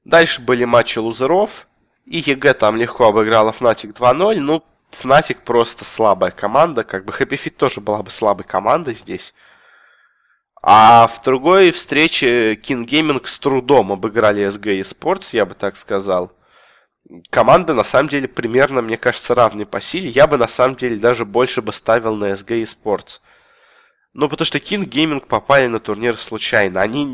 Дальше 0.07 0.41
были 0.41 0.63
матчи 0.63 0.99
лузеров. 0.99 1.67
И 2.05 2.19
EG 2.19 2.53
там 2.53 2.77
легко 2.77 3.07
обыграла 3.09 3.51
Fnatic 3.51 3.93
2-0. 3.93 4.39
Ну, 4.39 4.63
Fnatic 4.89 5.39
просто 5.43 5.83
слабая 5.83 6.31
команда. 6.31 6.85
Как 6.85 7.03
бы 7.03 7.11
Happy 7.11 7.37
Feet 7.37 7.55
тоже 7.57 7.81
была 7.81 8.01
бы 8.03 8.09
слабой 8.09 8.45
командой 8.45 8.93
здесь. 8.93 9.33
А 10.63 11.07
в 11.07 11.21
другой 11.23 11.71
встрече 11.71 12.53
Keen 12.53 12.85
Gaming 12.85 13.21
с 13.27 13.37
трудом 13.37 13.91
обыграли 13.91 14.47
SG 14.47 14.79
Sports, 14.79 15.31
я 15.33 15.45
бы 15.45 15.55
так 15.55 15.75
сказал. 15.75 16.31
Команды, 17.29 17.73
на 17.73 17.83
самом 17.83 18.07
деле, 18.07 18.29
примерно, 18.29 18.81
мне 18.81 18.97
кажется, 18.97 19.35
равны 19.35 19.65
по 19.65 19.81
силе. 19.81 20.09
Я 20.09 20.25
бы, 20.25 20.37
на 20.37 20.47
самом 20.47 20.77
деле, 20.77 20.97
даже 20.97 21.25
больше 21.25 21.61
бы 21.61 21.73
ставил 21.73 22.15
на 22.15 22.31
SG 22.31 22.63
Sports. 22.63 23.19
Ну, 24.13 24.29
потому 24.29 24.45
что 24.45 24.57
Keen 24.57 24.85
Gaming 24.85 25.25
попали 25.25 25.67
на 25.67 25.81
турнир 25.81 26.15
случайно. 26.17 26.81
Они, 26.81 27.05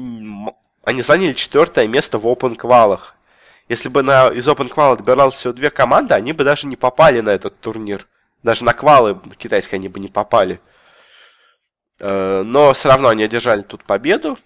они 0.84 1.02
заняли 1.02 1.34
четвертое 1.34 1.88
место 1.88 2.18
в 2.18 2.28
open 2.28 2.56
квалах. 2.56 3.16
Если 3.70 3.90
бы 3.90 4.04
на, 4.04 4.28
из 4.28 4.48
квал 4.48 4.94
отбиралось 4.94 5.36
всего 5.36 5.54
две 5.54 5.70
команды, 5.70 6.14
они 6.14 6.34
бы 6.34 6.44
даже 6.44 6.68
не 6.68 6.76
попали 6.76 7.22
на 7.22 7.30
этот 7.30 7.60
турнир. 7.60 8.08
Даже 8.44 8.66
на 8.66 8.74
квалы 8.74 9.18
китайские 9.38 9.78
они 9.78 9.88
бы 9.88 10.02
не 10.02 10.10
попали. 10.10 10.60
Э, 12.00 12.44
но 12.46 12.74
все 12.74 12.90
равно 12.90 13.08
они 13.08 13.24
одержали 13.24 13.62
тут 13.62 13.86
победу. 13.86 14.38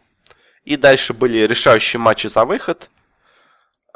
И 0.64 0.76
дальше 0.76 1.14
были 1.14 1.40
решающие 1.40 2.00
матчи 2.00 2.28
за 2.28 2.46
выход. 2.46 2.92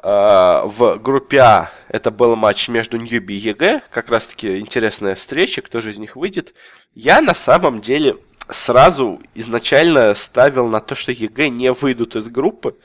Э, 0.02 0.64
в 0.66 0.98
группе 0.98 1.38
А 1.38 1.72
это 1.88 2.10
был 2.10 2.36
матч 2.36 2.68
между 2.68 2.98
Newbee 2.98 3.36
и 3.36 3.50
EG. 3.50 3.84
Как 3.92 4.10
раз 4.10 4.26
таки 4.26 4.58
интересная 4.58 5.14
встреча, 5.14 5.62
кто 5.62 5.80
же 5.82 5.92
из 5.92 6.00
них 6.00 6.16
выйдет. 6.16 6.56
Я 6.96 7.22
на 7.22 7.36
самом 7.36 7.80
деле 7.80 8.18
сразу 8.52 9.22
изначально 9.34 10.14
ставил 10.16 10.68
на 10.68 10.80
то, 10.80 10.96
что 10.96 11.12
EG 11.12 11.50
не 11.50 11.72
выйдут 11.72 12.16
из 12.16 12.28
группы. 12.28 12.76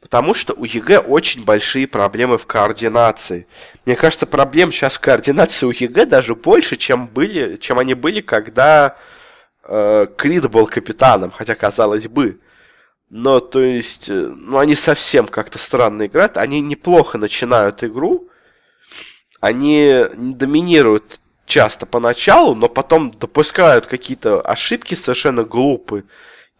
Потому 0.00 0.34
что 0.34 0.52
у 0.54 0.64
EG 0.64 0.98
очень 0.98 1.44
большие 1.44 1.86
проблемы 1.86 2.36
в 2.36 2.46
координации. 2.46 3.46
Мне 3.86 3.94
кажется, 3.94 4.26
проблем 4.26 4.72
сейчас 4.72 4.96
в 4.96 5.00
координации 5.00 5.66
у 5.66 5.70
EG 5.70 6.06
даже 6.06 6.34
больше, 6.34 6.76
чем, 6.76 7.06
были, 7.06 7.56
чем 7.56 7.78
они 7.78 7.94
были, 7.94 8.20
когда 8.20 8.96
э, 9.64 10.06
Cr1t 10.16 10.50
был 10.50 10.66
капитаном, 10.66 11.30
хотя 11.30 11.54
казалось 11.54 12.08
бы. 12.08 12.40
Но, 13.10 13.40
то 13.40 13.60
есть, 13.60 14.08
э, 14.08 14.12
ну, 14.12 14.58
они 14.58 14.74
совсем 14.74 15.28
как-то 15.28 15.58
странно 15.58 16.06
играют. 16.06 16.36
Они 16.36 16.60
неплохо 16.60 17.18
начинают 17.18 17.84
игру. 17.84 18.28
Они 19.40 20.04
доминируют 20.16 21.20
часто 21.46 21.86
поначалу, 21.86 22.54
но 22.54 22.68
потом 22.68 23.10
допускают 23.10 23.86
какие-то 23.86 24.40
ошибки 24.40 24.94
совершенно 24.94 25.44
глупые 25.44 26.04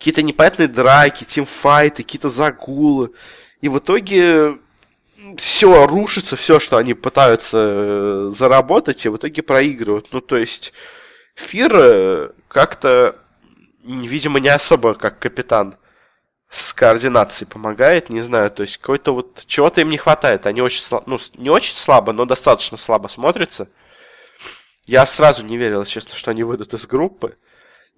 какие-то 0.03 0.23
непонятные 0.23 0.67
драки, 0.67 1.23
тимфайты, 1.23 2.03
какие-то 2.03 2.29
загулы. 2.29 3.13
И 3.61 3.69
в 3.69 3.79
итоге 3.79 4.59
все 5.37 5.87
рушится, 5.87 6.35
все, 6.35 6.59
что 6.59 6.77
они 6.77 6.95
пытаются 6.95 7.59
э, 7.61 8.33
заработать, 8.35 9.07
и 9.07 9.09
в 9.09 9.17
итоге 9.17 9.43
проигрывают. 9.43 10.09
Ну, 10.11 10.21
то 10.21 10.37
есть, 10.37 10.73
Фир 11.37 11.71
э, 11.73 12.31
как-то, 12.49 13.15
видимо, 13.85 14.41
не 14.41 14.49
особо 14.49 14.95
как 14.95 15.21
капитан 15.21 15.77
с 16.49 16.75
координацией 16.75 17.49
помогает, 17.49 18.11
не 18.11 18.23
знаю, 18.23 18.51
то 18.51 18.63
есть 18.63 18.79
какой-то 18.79 19.15
вот 19.15 19.45
чего-то 19.47 19.83
им 19.83 19.89
не 19.89 19.99
хватает, 19.99 20.47
они 20.47 20.63
очень 20.63 20.83
слабо, 20.83 21.05
ну, 21.07 21.19
не 21.37 21.49
очень 21.49 21.77
слабо, 21.77 22.13
но 22.13 22.25
достаточно 22.25 22.77
слабо 22.77 23.07
смотрятся. 23.07 23.69
Я 24.87 25.07
сразу 25.07 25.45
не 25.45 25.57
верил, 25.57 25.85
честно, 25.85 26.15
что 26.15 26.31
они 26.31 26.43
выйдут 26.43 26.75
из 26.75 26.87
группы. 26.87 27.37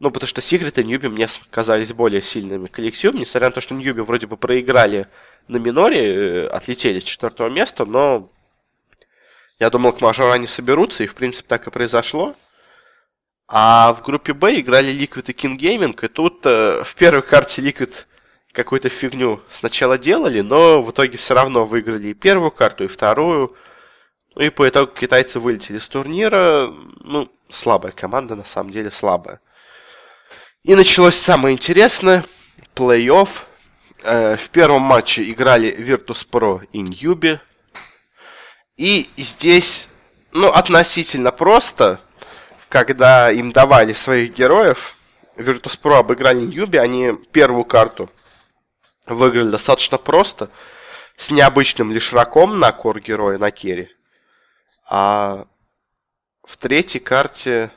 Ну, 0.00 0.10
потому 0.10 0.28
что 0.28 0.40
Сигрид 0.40 0.78
и 0.78 0.84
Ньюби 0.84 1.08
мне 1.08 1.28
казались 1.50 1.92
более 1.92 2.20
сильными 2.20 2.66
коллективом, 2.66 3.20
несмотря 3.20 3.48
на 3.48 3.52
то, 3.52 3.60
что 3.60 3.74
Ньюби 3.74 4.02
вроде 4.02 4.26
бы 4.26 4.36
проиграли 4.36 5.06
на 5.48 5.58
миноре, 5.58 6.14
э, 6.14 6.46
отлетели 6.48 6.98
с 6.98 7.04
четвертого 7.04 7.48
места, 7.48 7.84
но 7.84 8.28
я 9.58 9.70
думал, 9.70 9.92
к 9.92 10.00
мажору 10.00 10.32
они 10.32 10.46
соберутся, 10.46 11.04
и 11.04 11.06
в 11.06 11.14
принципе 11.14 11.48
так 11.48 11.66
и 11.66 11.70
произошло. 11.70 12.34
А 13.46 13.92
в 13.94 14.02
группе 14.02 14.32
Б 14.32 14.58
играли 14.58 14.92
Liquid 14.92 15.30
и 15.30 15.32
King 15.32 15.56
Gaming, 15.56 16.04
и 16.04 16.08
тут 16.08 16.44
э, 16.44 16.82
в 16.82 16.94
первой 16.96 17.22
карте 17.22 17.62
Liquid 17.62 18.06
какую-то 18.52 18.88
фигню 18.88 19.40
сначала 19.50 19.96
делали, 19.96 20.40
но 20.40 20.82
в 20.82 20.90
итоге 20.90 21.18
все 21.18 21.34
равно 21.34 21.66
выиграли 21.66 22.08
и 22.08 22.14
первую 22.14 22.50
карту, 22.50 22.84
и 22.84 22.88
вторую. 22.88 23.56
Ну 24.34 24.42
и 24.42 24.50
по 24.50 24.68
итогу 24.68 24.92
китайцы 24.92 25.38
вылетели 25.38 25.78
с 25.78 25.88
турнира. 25.88 26.72
Ну, 27.00 27.30
слабая 27.50 27.92
команда, 27.92 28.34
на 28.34 28.44
самом 28.44 28.70
деле 28.70 28.90
слабая. 28.90 29.40
И 30.64 30.74
началось 30.74 31.16
самое 31.16 31.54
интересное. 31.54 32.24
Плей-офф. 32.74 33.28
Э, 34.02 34.36
в 34.36 34.50
первом 34.50 34.82
матче 34.82 35.30
играли 35.30 35.74
Virtus.pro 35.76 36.66
и 36.72 36.80
Ньюби. 36.80 37.38
И 38.76 39.08
здесь, 39.16 39.88
ну, 40.32 40.48
относительно 40.48 41.30
просто, 41.30 42.00
когда 42.68 43.30
им 43.30 43.52
давали 43.52 43.92
своих 43.92 44.34
героев, 44.34 44.96
Virtus.pro 45.36 45.98
обыграли 45.98 46.40
Ньюби, 46.40 46.78
они 46.78 47.12
первую 47.32 47.64
карту 47.64 48.10
выиграли 49.06 49.50
достаточно 49.50 49.96
просто, 49.96 50.50
с 51.16 51.30
необычным 51.30 51.92
Leshrac 51.92 52.12
ом 52.12 52.58
на 52.58 52.72
core 52.72 53.00
героя 53.00 53.38
на 53.38 53.50
carry. 53.52 53.93
А 54.86 55.46
в 56.42 56.56
третьей 56.56 57.00
карте 57.00 57.72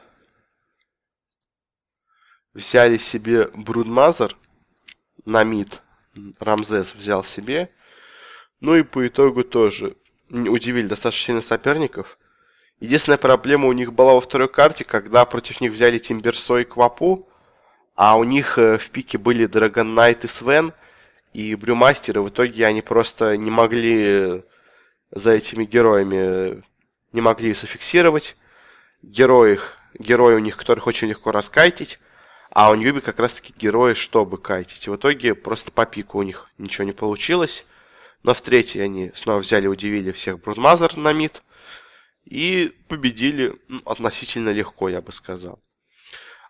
взяли 2.53 2.97
себе 2.97 3.47
Broodmother 3.53 4.35
на 5.25 5.43
mid. 5.43 5.81
Рамзес 6.39 6.95
взял 6.95 7.23
себе. 7.23 7.69
Ну 8.59 8.75
и 8.75 8.83
по 8.83 9.07
итогу 9.07 9.43
тоже 9.43 9.95
удивили 10.29 10.87
достаточно 10.87 11.25
сильно 11.25 11.41
соперников. 11.41 12.17
Единственная 12.79 13.17
проблема 13.17 13.67
у 13.67 13.73
них 13.73 13.93
была 13.93 14.13
во 14.13 14.21
второй 14.21 14.49
карте, 14.49 14.83
когда 14.83 15.25
против 15.25 15.61
них 15.61 15.71
взяли 15.71 15.97
Timbersaw 15.97 16.57
и 16.57 16.63
QoP 16.63 17.02
у, 17.02 17.27
а 17.95 18.17
у 18.17 18.23
них 18.23 18.57
э, 18.59 18.77
в 18.77 18.91
пике 18.91 19.17
были 19.17 19.47
Dragon 19.47 19.95
Knight 19.95 20.25
и 20.25 20.27
Свен, 20.27 20.73
и 21.33 21.55
Brewmaster, 21.55 22.17
и 22.17 22.21
в 22.21 22.29
итоге 22.29 22.67
они 22.67 22.81
просто 22.81 23.35
не 23.35 23.49
могли 23.49 24.43
за 25.09 25.31
этими 25.31 25.65
героями, 25.65 26.63
не 27.17 27.21
могли 27.21 27.53
зафиксировать. 27.53 28.37
Герои, 29.01 29.59
герои 29.99 30.35
у 30.35 30.39
них, 30.39 30.55
которых 30.55 30.87
очень 30.87 31.09
легко 31.09 31.31
раскайтить, 31.31 31.99
а 32.51 32.71
у 32.71 32.75
Newbee 32.75 33.01
как 33.01 33.19
раз-таки 33.19 33.53
герои, 33.57 33.93
чтобы 33.93 34.37
кайтить. 34.37 34.87
И 34.87 34.89
в 34.89 34.95
итоге 34.95 35.35
просто 35.35 35.71
по 35.71 35.85
пику 35.85 36.19
у 36.19 36.23
них 36.23 36.49
ничего 36.57 36.85
не 36.85 36.93
получилось. 36.93 37.65
Но 38.23 38.33
в 38.33 38.41
третьей 38.41 38.81
они 38.81 39.11
снова 39.13 39.39
взяли, 39.39 39.67
удивили 39.67 40.11
всех 40.11 40.39
Broodmother 40.39 40.95
на 40.95 41.11
mid– 41.11 41.43
и 42.29 42.73
победили 42.87 43.55
ну, 43.67 43.81
относительно 43.85 44.49
легко, 44.49 44.89
я 44.89 45.01
бы 45.01 45.11
сказал. 45.11 45.59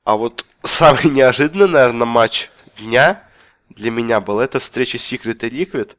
А 0.04 0.16
вот 0.18 0.46
самый 0.64 1.06
неожиданный, 1.12 1.68
наверное, 1.68 2.06
матч 2.06 2.50
дня 2.80 3.24
для 3.70 3.92
меня 3.92 4.20
был 4.20 4.40
это 4.40 4.60
встреча 4.60 4.98
Secret 4.98 5.46
и 5.48 5.50
Liquid. 5.50 5.96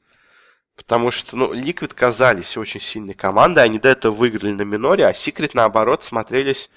Потому 0.79 1.11
что, 1.11 1.37
ну, 1.37 1.53
Liquid 1.53 1.93
казались 1.93 2.57
очень 2.57 2.81
сильной 2.81 3.13
командой. 3.13 3.65
Они 3.65 3.81
до 3.81 3.89
этого 3.89 4.15
выиграли 4.15 4.53
на 4.53 4.63
миноре, 4.63 5.07
а 5.07 5.11
Secret, 5.11 5.51
наоборот, 5.53 6.05
смотрелись, 6.05 6.71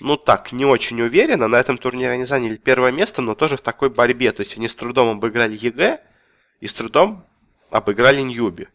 ну 0.00 0.16
так, 0.16 0.50
не 0.52 0.64
очень 0.64 1.02
уверенно. 1.02 1.46
На 1.46 1.56
этом 1.60 1.76
турнире 1.76 2.12
они 2.12 2.24
заняли 2.24 2.56
первое 2.56 2.90
место, 2.90 3.20
но 3.20 3.34
тоже 3.34 3.58
в 3.58 3.60
такой 3.60 3.90
борьбе. 3.90 4.32
То 4.32 4.40
есть 4.40 4.56
они 4.56 4.66
с 4.66 4.74
трудом 4.74 5.10
обыграли 5.10 5.58
EG 5.60 6.00
и 6.60 6.66
с 6.66 6.72
трудом 6.72 7.26
обыграли 7.70 8.22
Newbie. 8.22 8.68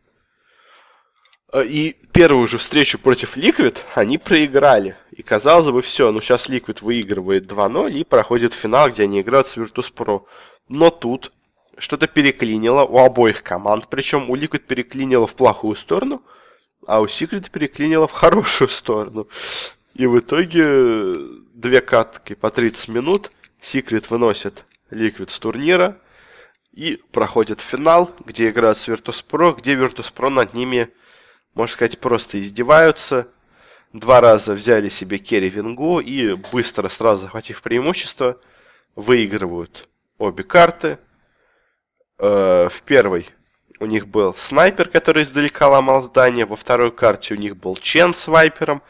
Э, 1.51 1.65
и 1.65 1.97
первую 2.13 2.45
же 2.45 2.59
встречу 2.59 2.99
против 2.99 3.37
Liquid 3.37 3.79
они 3.95 4.19
проиграли. 4.19 4.95
И 5.11 5.23
казалось 5.23 5.71
бы, 5.71 5.81
все, 5.81 6.11
ну 6.11 6.21
сейчас 6.21 6.47
Liquid 6.47 6.83
выигрывает 6.83 7.51
2-0 7.51 7.91
и 7.91 8.03
проходит 8.03 8.53
финал, 8.53 8.89
где 8.89 9.03
они 9.03 9.21
играют 9.21 9.47
с 9.47 9.57
Virtus.pro. 9.57 10.25
Но 10.67 10.91
тут 10.91 11.31
что-то 11.79 12.07
переклинило 12.07 12.83
у 12.83 12.97
обоих 12.99 13.43
команд. 13.43 13.87
Причем 13.89 14.29
у 14.29 14.35
Liquid 14.35 14.59
переклинило 14.59 15.27
в 15.27 15.35
плохую 15.35 15.75
сторону, 15.75 16.21
а 16.85 17.01
у 17.01 17.05
Secret 17.05 17.49
переклинило 17.51 18.07
в 18.07 18.11
хорошую 18.11 18.69
сторону. 18.69 19.27
И 19.93 20.05
в 20.05 20.19
итоге 20.19 21.13
две 21.53 21.81
катки 21.81 22.35
по 22.35 22.49
30 22.49 22.89
минут 22.89 23.31
Secret 23.61 24.05
выносит 24.09 24.65
Liquid 24.91 25.29
с 25.29 25.39
турнира 25.39 25.97
и 26.73 27.01
проходит 27.11 27.61
финал, 27.61 28.11
где 28.25 28.49
играют 28.49 28.77
с 28.77 28.87
Virtus.pro, 28.87 29.57
где 29.57 29.75
Virtus.pro 29.75 30.29
над 30.29 30.53
ними 30.53 30.89
можно 31.59 31.73
сказать, 31.73 31.99
просто 31.99 32.39
издеваются. 32.39 33.27
Два 33.91 34.21
раза 34.21 34.53
взяли 34.53 34.87
себе 34.89 35.17
керри 35.17 35.49
Вингу 35.49 35.99
и 35.99 36.35
быстро, 36.51 36.89
сразу 36.89 37.23
захватив 37.23 37.61
преимущество, 37.61 38.39
выигрывают 38.95 39.89
обе 40.17 40.43
карты. 40.43 40.99
Э, 42.19 42.67
в 42.69 42.81
первой 42.81 43.27
у 43.79 43.85
них 43.85 44.07
был 44.07 44.35
снайпер, 44.35 44.89
который 44.89 45.23
издалека 45.23 45.67
ломал 45.69 46.01
здание. 46.01 46.45
Во 46.45 46.55
второй 46.55 46.91
карте 46.91 47.33
у 47.33 47.37
них 47.37 47.55
был 47.55 47.77
Чен 47.77 48.13
с 48.13 48.27
вайпером, 48.27 48.81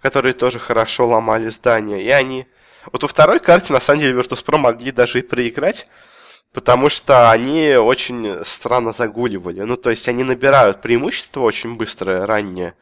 которые 0.00 0.32
тоже 0.32 0.58
хорошо 0.58 1.06
ломали 1.06 1.48
здание. 1.48 2.02
И 2.02 2.08
они... 2.08 2.46
Вот 2.90 3.02
во 3.02 3.08
второй 3.08 3.40
карте, 3.40 3.72
на 3.74 3.80
самом 3.80 4.00
деле, 4.00 4.18
Virtus.pro 4.18 4.56
могли 4.56 4.92
даже 4.92 5.18
и 5.18 5.22
проиграть, 5.22 5.86
потому 6.54 6.88
что 6.88 7.30
они 7.30 7.74
очень 7.74 8.38
странно 8.44 8.92
загуливали. 8.92 9.60
Ну, 9.60 9.76
то 9.76 9.90
есть 9.90 10.08
они 10.08 10.24
набирают 10.24 10.80
преимущество 10.80 11.40
очень 11.40 11.76
быстро, 11.76 12.26
раннее, 12.26 12.74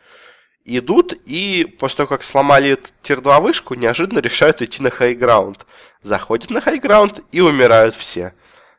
идут, 0.64 1.14
и 1.24 1.64
после 1.80 1.96
того, 1.96 2.08
как 2.08 2.22
сломали 2.22 2.78
tier-2 3.02 3.40
вышку, 3.40 3.74
неожиданно 3.74 4.20
решают 4.20 4.62
идти 4.62 4.80
на 4.80 4.90
high 4.90 5.18
ground. 5.18 5.66
Заходят 6.02 6.50
на 6.50 6.60
хайграунд 6.60 7.22
и 7.32 7.40
умирают 7.40 7.96
все. 7.96 8.34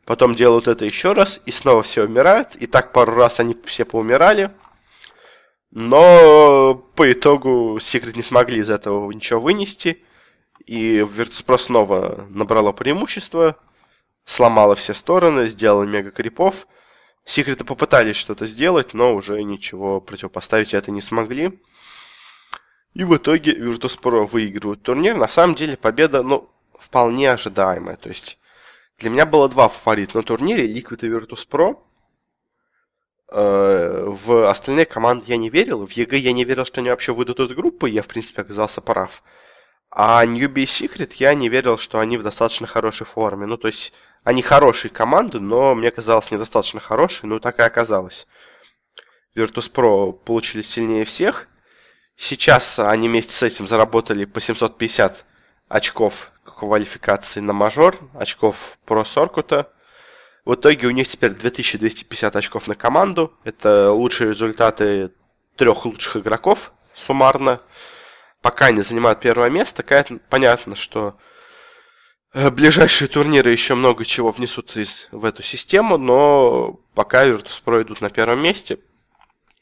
Потом 0.07 0.33
делают 0.33 0.67
это 0.67 0.85
еще 0.85 1.11
раз, 1.11 1.39
и 1.45 1.51
снова 1.51 1.83
все 1.83 2.05
умирают. 2.05 2.55
И 2.55 2.65
так 2.65 2.93
пару 2.93 3.13
раз 3.13 3.39
они 3.39 3.55
все 3.65 3.85
поумирали. 3.85 4.51
Но 5.69 6.73
по 6.95 7.11
итогу 7.11 7.77
Секрет 7.79 8.15
не 8.15 8.23
смогли 8.23 8.61
из 8.61 8.71
этого 8.71 9.11
ничего 9.11 9.39
вынести. 9.39 10.01
И 10.65 10.99
Virtus.pro 10.99 11.57
снова 11.59 12.25
набрало 12.29 12.71
преимущество 12.71 13.57
сломала 14.27 14.75
все 14.75 14.93
стороны, 14.93 15.47
сделала 15.47 15.83
мега 15.83 16.11
крипов. 16.11 16.67
Секреты 17.25 17.63
попытались 17.63 18.15
что-то 18.15 18.45
сделать, 18.45 18.93
но 18.93 19.13
уже 19.13 19.43
ничего 19.43 19.99
противопоставить 19.99 20.73
это 20.73 20.91
не 20.91 21.01
смогли. 21.01 21.59
И 22.93 23.03
в 23.03 23.15
итоге 23.15 23.53
Virtus.pro 23.53 24.25
выигрывают 24.25 24.83
турнир. 24.83 25.17
На 25.17 25.27
самом 25.27 25.55
деле 25.55 25.75
победа, 25.75 26.23
ну, 26.23 26.49
вполне 26.79 27.31
ожидаемая. 27.31 27.97
То 27.97 28.09
есть 28.09 28.37
для 28.97 29.09
меня 29.09 29.25
было 29.25 29.47
два 29.47 29.69
фаворита 29.69 30.17
на 30.17 30.23
турнире, 30.23 30.65
Liquid 30.65 31.05
и 31.05 31.09
Virtus.pro. 31.09 31.79
Э, 33.29 34.05
в 34.07 34.49
остальные 34.49 34.85
команды 34.85 35.25
я 35.27 35.37
не 35.37 35.49
верил. 35.49 35.85
В 35.85 35.91
EG 35.91 36.17
я 36.17 36.33
не 36.33 36.45
верил, 36.45 36.65
что 36.65 36.81
они 36.81 36.89
вообще 36.89 37.13
выйдут 37.13 37.39
из 37.39 37.49
группы. 37.51 37.89
Я, 37.89 38.01
в 38.01 38.07
принципе, 38.07 38.41
оказался 38.41 38.81
прав. 38.81 39.21
А 39.91 40.25
Newbie 40.25 40.65
Secret 40.65 41.13
я 41.17 41.33
не 41.35 41.49
верил, 41.49 41.77
что 41.77 41.99
они 41.99 42.17
в 42.17 42.23
достаточно 42.23 42.65
хорошей 42.65 43.05
форме. 43.05 43.45
Ну, 43.45 43.57
то 43.57 43.67
есть 43.67 43.93
они 44.23 44.41
хорошие 44.41 44.91
команды, 44.91 45.39
но 45.39 45.75
мне 45.75 45.91
казалось 45.91 46.31
недостаточно 46.31 46.79
хорошие, 46.79 47.29
ну 47.29 47.39
так 47.39 47.59
и 47.59 47.63
оказалось. 47.63 48.27
Virtus.pro 49.35 50.11
получили 50.11 50.63
сильнее 50.63 51.05
всех. 51.05 51.47
Сейчас 52.17 52.79
они 52.79 53.07
вместе 53.07 53.31
с 53.31 53.43
этим 53.43 53.67
заработали 53.67 54.25
по 54.25 54.41
750 54.41 55.23
очков 55.69 56.31
квалификации 56.59 57.39
на 57.39 57.53
мажор, 57.53 57.97
очков 58.13 58.77
про 58.85 59.05
Соркута. 59.05 59.71
В 60.45 60.55
итоге 60.55 60.87
у 60.87 60.91
них 60.91 61.07
теперь 61.07 61.31
2250 61.31 62.35
очков 62.35 62.67
на 62.67 62.75
команду. 62.75 63.33
Это 63.43 63.91
лучшие 63.91 64.29
результаты 64.29 65.11
трех 65.55 65.85
лучших 65.85 66.17
игроков 66.17 66.71
суммарно. 66.95 67.59
Пока 68.41 68.67
они 68.67 68.81
занимают 68.81 69.19
первое 69.19 69.49
место, 69.49 69.83
понятно, 70.29 70.75
что 70.75 71.17
Э, 72.33 72.51
ближайшие 72.51 73.07
турниры 73.07 73.51
еще 73.51 73.73
много 73.73 74.05
чего 74.05 74.29
внесут 74.29 74.77
из, 74.77 75.07
в 75.11 75.25
эту 75.25 75.41
систему, 75.41 75.97
но 75.97 76.79
пока 76.93 77.25
Virtus.pro 77.25 77.81
идут 77.81 78.01
на 78.01 78.11
первом 78.11 78.43
месте. 78.43 78.77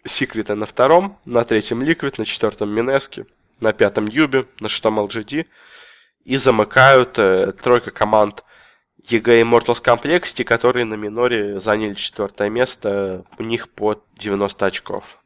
Секреты 0.05 0.55
на 0.55 0.65
втором, 0.65 1.17
на 1.23 1.45
третьем 1.45 1.81
Liquid, 1.81 2.15
на 2.17 2.25
четвертом 2.25 2.69
Минески, 2.69 3.27
на 3.61 3.71
пятом 3.71 4.07
Юбе, 4.07 4.45
на 4.59 4.67
шестом 4.67 4.99
LGD. 4.99 5.45
И 6.25 6.37
замыкают 6.37 7.19
э, 7.19 7.53
тройка 7.53 7.91
команд 7.91 8.43
EG 9.07 9.43
Immortals 9.43 9.81
Complexity, 9.83 10.43
которые 10.43 10.83
на 10.83 10.95
миноре 10.95 11.59
заняли 11.59 11.93
четвертое 11.93 12.49
место. 12.49 13.23
У 13.37 13.43
них 13.43 13.69
по 13.69 14.01
90 14.17 14.65
очков. 14.65 15.19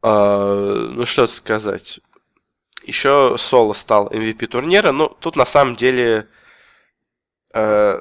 Uh, 0.00 0.90
ну 0.90 1.04
что 1.04 1.26
сказать. 1.26 1.98
Еще 2.84 3.34
Соло 3.36 3.72
стал 3.72 4.06
MVP 4.08 4.46
турнира. 4.46 4.92
Ну, 4.92 5.08
тут 5.08 5.34
на 5.34 5.44
самом 5.44 5.74
деле 5.74 6.28
э, 7.52 8.00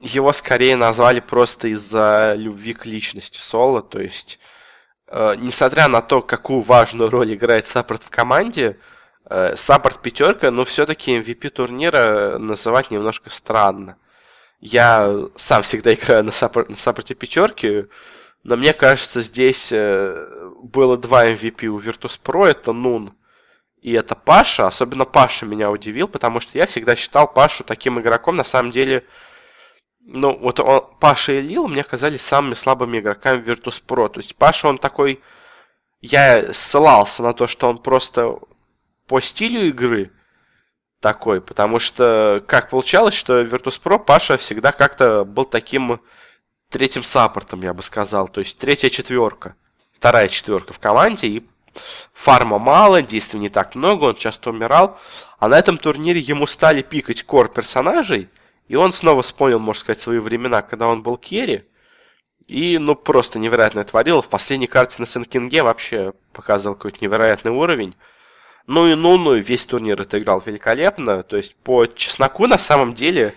его 0.00 0.32
скорее 0.34 0.76
назвали 0.76 1.20
просто 1.20 1.68
из-за 1.68 2.34
любви 2.36 2.74
к 2.74 2.84
личности 2.84 3.38
Соло. 3.38 3.82
То 3.82 4.00
есть, 4.00 4.38
э, 5.08 5.34
несмотря 5.38 5.88
на 5.88 6.02
то, 6.02 6.20
какую 6.20 6.60
важную 6.60 7.08
роль 7.08 7.32
играет 7.34 7.66
саппорт 7.66 8.02
в 8.02 8.10
команде, 8.10 8.76
э, 8.78 8.93
саппорт 9.54 10.02
пятерка, 10.02 10.50
но 10.50 10.64
все-таки 10.64 11.16
MVP 11.16 11.50
турнира 11.50 12.38
называть 12.38 12.90
немножко 12.90 13.30
странно. 13.30 13.96
Я 14.60 15.12
сам 15.36 15.62
всегда 15.62 15.94
играю 15.94 16.24
на, 16.24 16.32
саппорт, 16.32 16.68
на 16.68 16.76
саппорте 16.76 17.14
пятерки, 17.14 17.86
но 18.42 18.56
мне 18.56 18.72
кажется, 18.72 19.22
здесь 19.22 19.70
э, 19.72 20.50
было 20.62 20.96
два 20.96 21.26
MVP 21.26 21.66
у 21.66 21.80
Virtus.pro, 21.80 22.46
это 22.46 22.72
Noone 22.72 23.14
и 23.84 23.92
это 23.92 24.14
Паша, 24.14 24.66
особенно 24.66 25.04
Паша 25.04 25.44
меня 25.44 25.70
удивил, 25.70 26.08
потому 26.08 26.40
что 26.40 26.56
я 26.56 26.66
всегда 26.66 26.96
считал 26.96 27.30
Пашу 27.30 27.64
таким 27.64 28.00
игроком, 28.00 28.36
на 28.36 28.44
самом 28.44 28.70
деле, 28.70 29.04
ну, 30.00 30.34
вот 30.38 30.58
он, 30.58 30.82
Паша 31.00 31.32
и 31.32 31.42
Лил 31.42 31.68
мне 31.68 31.84
казались 31.84 32.22
самыми 32.22 32.54
слабыми 32.54 32.98
игроками 32.98 33.42
Virtus.pro. 33.42 34.08
То 34.08 34.20
есть 34.20 34.36
Паша, 34.36 34.68
он 34.68 34.78
такой... 34.78 35.20
Я 36.00 36.54
ссылался 36.54 37.22
на 37.22 37.34
то, 37.34 37.46
что 37.46 37.68
он 37.68 37.78
просто 37.78 38.38
по 39.06 39.20
стилю 39.20 39.68
игры 39.68 40.10
такой, 41.00 41.40
потому 41.40 41.78
что 41.78 42.42
как 42.46 42.70
получалось, 42.70 43.14
что 43.14 43.42
Virtus.pro 43.42 43.98
Паша 43.98 44.38
всегда 44.38 44.72
как-то 44.72 45.24
был 45.24 45.44
таким 45.44 46.00
третьим 46.70 47.02
саппортом, 47.02 47.62
я 47.62 47.74
бы 47.74 47.82
сказал. 47.82 48.28
То 48.28 48.40
есть 48.40 48.58
третья 48.58 48.88
четверка, 48.88 49.54
вторая 49.92 50.28
четверка 50.28 50.72
в 50.72 50.78
команде, 50.78 51.26
и 51.28 51.46
Фарма 52.12 52.58
мало, 52.58 53.02
действий 53.02 53.40
не 53.40 53.48
так 53.48 53.74
много, 53.74 54.04
он 54.04 54.14
часто 54.14 54.50
умирал. 54.50 54.98
А 55.38 55.48
на 55.48 55.58
этом 55.58 55.78
турнире 55.78 56.20
ему 56.20 56.46
стали 56.46 56.82
пикать 56.82 57.24
кор 57.24 57.48
персонажей, 57.48 58.28
и 58.68 58.76
он 58.76 58.92
снова 58.92 59.22
вспомнил, 59.22 59.58
можно 59.58 59.80
сказать, 59.80 60.00
свои 60.00 60.18
времена, 60.18 60.62
когда 60.62 60.86
он 60.88 61.02
был 61.02 61.16
керри. 61.16 61.64
И, 62.46 62.78
ну, 62.78 62.94
просто 62.94 63.38
невероятно 63.38 63.84
творил. 63.84 64.20
В 64.20 64.28
последней 64.28 64.66
карте 64.66 64.96
на 64.98 65.06
Сенкинге 65.06 65.62
вообще 65.62 66.12
показывал 66.32 66.76
какой-то 66.76 66.98
невероятный 67.00 67.52
уровень. 67.52 67.94
Ну 68.66 68.86
и 68.86 68.94
ну, 68.94 69.18
ну, 69.18 69.34
весь 69.34 69.66
турнир 69.66 70.00
отыграл 70.00 70.40
великолепно. 70.44 71.22
То 71.22 71.36
есть, 71.36 71.54
по 71.56 71.86
чесноку, 71.86 72.46
на 72.46 72.58
самом 72.58 72.94
деле, 72.94 73.34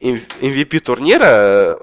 MVP 0.00 0.80
турнира 0.80 1.26
э, 1.26 1.76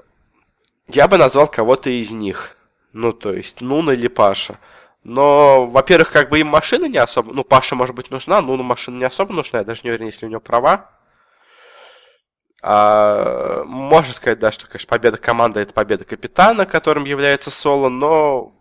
я 0.88 1.06
бы 1.08 1.18
назвал 1.18 1.48
кого-то 1.48 1.90
из 1.90 2.12
них. 2.12 2.56
Ну, 2.92 3.12
то 3.12 3.32
есть, 3.32 3.60
Нуна 3.60 3.92
или 3.92 4.08
Паша. 4.08 4.58
Но, 5.04 5.66
во-первых, 5.66 6.10
как 6.10 6.30
бы 6.30 6.40
им 6.40 6.48
машина 6.48 6.86
не 6.86 6.98
особо... 6.98 7.32
Ну, 7.32 7.44
Паша, 7.44 7.74
может 7.74 7.94
быть, 7.94 8.10
нужна, 8.10 8.40
Нуна 8.40 8.62
машина 8.62 8.98
не 8.98 9.04
особо 9.04 9.34
нужна. 9.34 9.60
Я 9.60 9.64
даже 9.64 9.82
не 9.84 9.90
уверен, 9.90 10.06
если 10.06 10.26
у 10.26 10.28
него 10.30 10.40
права. 10.40 10.90
А, 12.62 13.64
можно 13.64 14.14
сказать, 14.14 14.38
да, 14.38 14.50
что, 14.50 14.66
конечно, 14.66 14.88
победа 14.88 15.18
команды 15.18 15.60
это 15.60 15.72
победа 15.72 16.04
капитана, 16.04 16.66
которым 16.66 17.04
является 17.04 17.50
Соло, 17.50 17.88
но 17.88 18.52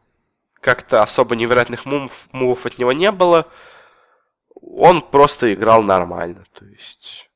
как-то 0.59 1.01
особо 1.01 1.35
невероятных 1.35 1.85
мувов, 1.85 2.27
мувов 2.31 2.65
от 2.65 2.77
него 2.77 2.91
не 2.91 3.11
было. 3.11 3.47
Он 4.61 5.01
просто 5.01 5.53
играл 5.53 5.83
нормально. 5.83 6.45
То 6.53 6.65
есть. 6.65 7.29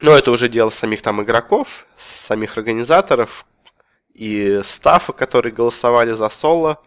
Ну, 0.00 0.10
это 0.10 0.30
уже 0.30 0.48
дело 0.48 0.70
самих 0.70 1.00
там 1.02 1.22
игроков, 1.22 1.86
самих 1.96 2.58
организаторов 2.58 3.46
и 4.12 4.60
стафа, 4.62 5.12
которые 5.12 5.52
голосовали 5.52 6.12
за 6.12 6.28
Соло. 6.28 6.82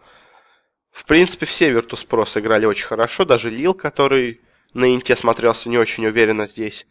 В 0.90 1.04
принципе, 1.04 1.46
все 1.46 1.72
Virtus.pro 1.72 2.24
сыграли 2.24 2.66
очень 2.66 2.86
хорошо, 2.86 3.24
даже 3.24 3.50
Лил, 3.50 3.74
который 3.74 4.40
на 4.74 4.94
Инте 4.94 5.16
смотрелся 5.16 5.68
не 5.68 5.78
очень 5.78 6.06
уверенно 6.06 6.46
здесь. 6.46 6.86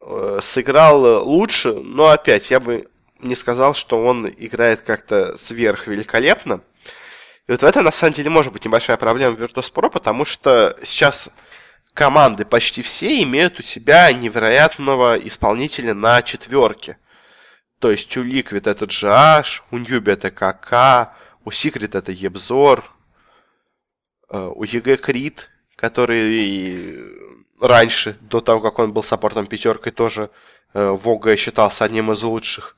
Э, 0.00 0.38
сыграл 0.42 1.24
лучше, 1.24 1.72
но 1.74 2.08
опять 2.08 2.50
я 2.50 2.60
бы 2.60 2.88
не 3.20 3.34
сказал, 3.34 3.74
что 3.74 4.02
он 4.04 4.28
играет 4.28 4.82
как-то 4.82 5.36
сверх 5.36 5.86
великолепно. 5.86 6.60
И 7.46 7.52
вот 7.52 7.60
в 7.60 7.64
этом, 7.64 7.84
на 7.84 7.90
самом 7.90 8.14
деле, 8.14 8.30
может 8.30 8.52
быть 8.52 8.64
небольшая 8.64 8.96
проблема 8.96 9.36
в 9.36 9.42
Virtus.pro, 9.42 9.90
потому 9.90 10.24
что 10.24 10.76
сейчас 10.82 11.28
команды 11.92 12.44
почти 12.44 12.82
все 12.82 13.22
имеют 13.22 13.60
у 13.60 13.62
себя 13.62 14.10
невероятного 14.12 15.16
исполнителя 15.16 15.94
на 15.94 16.22
четверке. 16.22 16.98
То 17.78 17.90
есть 17.90 18.16
у 18.16 18.24
Liquid 18.24 18.68
это 18.68 18.86
GH, 18.86 19.62
у 19.70 19.78
Newbie 19.78 20.12
это 20.12 20.30
КК, 20.30 21.14
у 21.44 21.50
Secret 21.50 21.96
это 21.98 22.12
Ебзор, 22.12 22.82
э, 24.30 24.50
у 24.54 24.64
EG 24.64 24.96
Крит, 24.96 25.50
который 25.76 27.04
раньше, 27.60 28.16
до 28.22 28.40
того, 28.40 28.60
как 28.60 28.78
он 28.78 28.92
был 28.92 29.02
саппортом 29.02 29.46
пятеркой, 29.46 29.92
тоже 29.92 30.30
э, 30.72 30.88
Вога 30.88 31.36
считался 31.36 31.84
одним 31.84 32.10
из 32.12 32.22
лучших. 32.22 32.76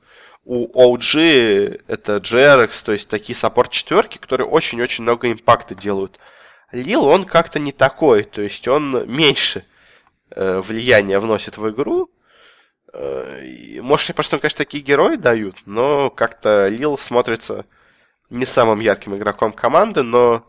У 0.49 0.67
OG 0.67 1.81
это 1.87 2.15
JRX, 2.15 2.85
то 2.85 2.93
есть 2.93 3.09
такие 3.09 3.35
саппорт 3.35 3.69
четверки, 3.69 4.17
которые 4.17 4.47
очень-очень 4.47 5.03
много 5.03 5.29
импакта 5.29 5.75
делают. 5.75 6.19
Лил, 6.71 7.03
он 7.03 7.25
как-то 7.25 7.59
не 7.59 7.73
такой, 7.73 8.23
то 8.23 8.41
есть 8.41 8.65
он 8.69 9.05
меньше 9.11 9.65
э, 10.31 10.61
влияния 10.61 11.19
вносит 11.19 11.57
в 11.57 11.69
игру. 11.69 12.09
Э, 12.93 13.81
может, 13.81 14.07
потому 14.07 14.23
что, 14.23 14.35
он, 14.37 14.39
конечно, 14.39 14.57
такие 14.59 14.81
герои 14.81 15.17
дают, 15.17 15.57
но 15.65 16.09
как-то 16.09 16.69
Лил 16.69 16.97
смотрится 16.97 17.65
не 18.29 18.45
самым 18.45 18.79
ярким 18.79 19.17
игроком 19.17 19.51
команды, 19.51 20.01
но 20.01 20.45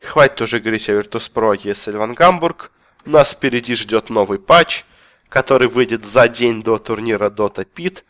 хватит 0.00 0.40
уже 0.40 0.60
говорить 0.60 0.88
о 0.88 0.92
Virtus.pro 0.92 1.56
ESL 1.56 1.96
Ван 1.96 2.14
Гамбург. 2.14 2.70
Нас 3.04 3.32
впереди 3.32 3.74
ждет 3.74 4.08
новый 4.08 4.38
патч, 4.38 4.84
который 5.28 5.66
выйдет 5.66 6.04
за 6.04 6.28
день 6.28 6.62
до 6.62 6.78
турнира 6.78 7.28
Dota 7.28 7.66
Pit, 7.66 8.04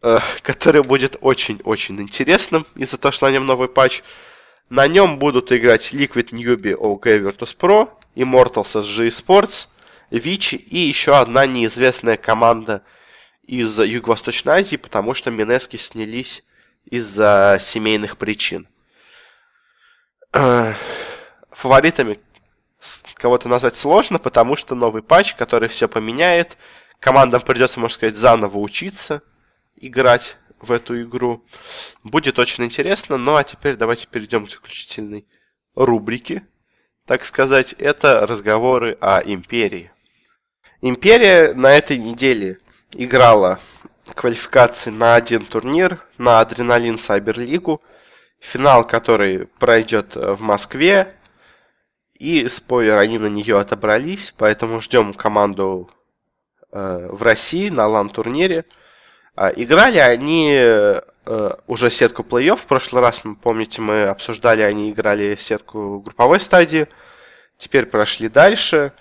который 0.42 0.82
будет 0.82 1.16
очень-очень 1.20 2.00
интересным 2.00 2.66
из-за 2.74 2.98
того, 2.98 3.12
что 3.12 3.26
на 3.26 3.32
нем 3.32 3.46
новый 3.46 3.68
патч. 3.68 4.02
На 4.68 4.86
нем 4.86 5.18
будут 5.18 5.52
играть 5.52 5.92
Liquid 5.92 6.30
Newbie 6.30 6.74
OK 6.74 7.04
Virtus.pro, 7.18 7.90
Immortals 8.14 8.80
SG 8.80 9.08
Sports, 9.08 9.66
Вичи 10.10 10.54
и 10.54 10.78
еще 10.78 11.16
одна 11.16 11.46
неизвестная 11.46 12.16
команда 12.16 12.82
из 13.42 13.78
Юго-Восточной 13.78 14.60
Азии, 14.60 14.76
потому 14.76 15.14
что 15.14 15.30
Минески 15.30 15.76
снялись 15.76 16.44
из-за 16.84 17.58
семейных 17.60 18.16
причин. 18.16 18.68
Э, 20.32 20.74
фаворитами 21.50 22.20
кого-то 23.14 23.48
назвать 23.48 23.76
сложно, 23.76 24.18
потому 24.18 24.56
что 24.56 24.74
новый 24.74 25.02
патч, 25.02 25.34
который 25.34 25.68
все 25.68 25.88
поменяет, 25.88 26.56
командам 27.00 27.40
придется, 27.40 27.80
можно 27.80 27.94
сказать, 27.94 28.16
заново 28.16 28.58
учиться 28.58 29.22
играть 29.80 30.36
в 30.60 30.72
эту 30.72 31.02
игру. 31.02 31.44
Будет 32.04 32.38
очень 32.38 32.64
интересно. 32.64 33.16
Ну 33.16 33.36
а 33.36 33.44
теперь 33.44 33.76
давайте 33.76 34.06
перейдем 34.06 34.46
к 34.46 34.50
заключительной 34.50 35.26
рубрике, 35.74 36.46
так 37.06 37.24
сказать. 37.24 37.72
Это 37.74 38.26
разговоры 38.26 38.96
о 39.00 39.20
Империи. 39.20 39.90
Империя 40.82 41.54
на 41.54 41.72
этой 41.72 41.98
неделе 41.98 42.58
играла 42.92 43.60
квалификации 44.14 44.90
на 44.90 45.14
один 45.14 45.44
турнир, 45.44 46.04
на 46.18 46.40
Адреналин 46.40 46.98
Сайберлигу, 46.98 47.82
финал 48.40 48.86
который 48.86 49.46
пройдет 49.46 50.16
в 50.16 50.40
Москве 50.40 51.14
и, 52.14 52.48
спойлер, 52.48 52.98
они 52.98 53.18
на 53.18 53.28
нее 53.28 53.58
отобрались, 53.58 54.34
поэтому 54.36 54.80
ждем 54.80 55.14
команду 55.14 55.90
э, 56.70 57.08
в 57.10 57.22
России 57.22 57.70
на 57.70 57.86
лан-турнире. 57.86 58.66
Э, 59.40 59.52
играли 59.56 59.96
они 59.96 60.52
э, 60.54 61.00
уже 61.66 61.90
сетку 61.90 62.22
плей-офф. 62.22 62.56
В 62.56 62.66
прошлый 62.66 63.02
раз, 63.02 63.22
помните, 63.42 63.80
мы 63.80 64.04
обсуждали, 64.04 64.60
они 64.60 64.90
играли 64.90 65.34
сетку 65.36 66.00
групповой 66.00 66.40
стадии. 66.40 66.86
Теперь 67.56 67.86
прошли 67.86 68.28
дальше. 68.28 68.92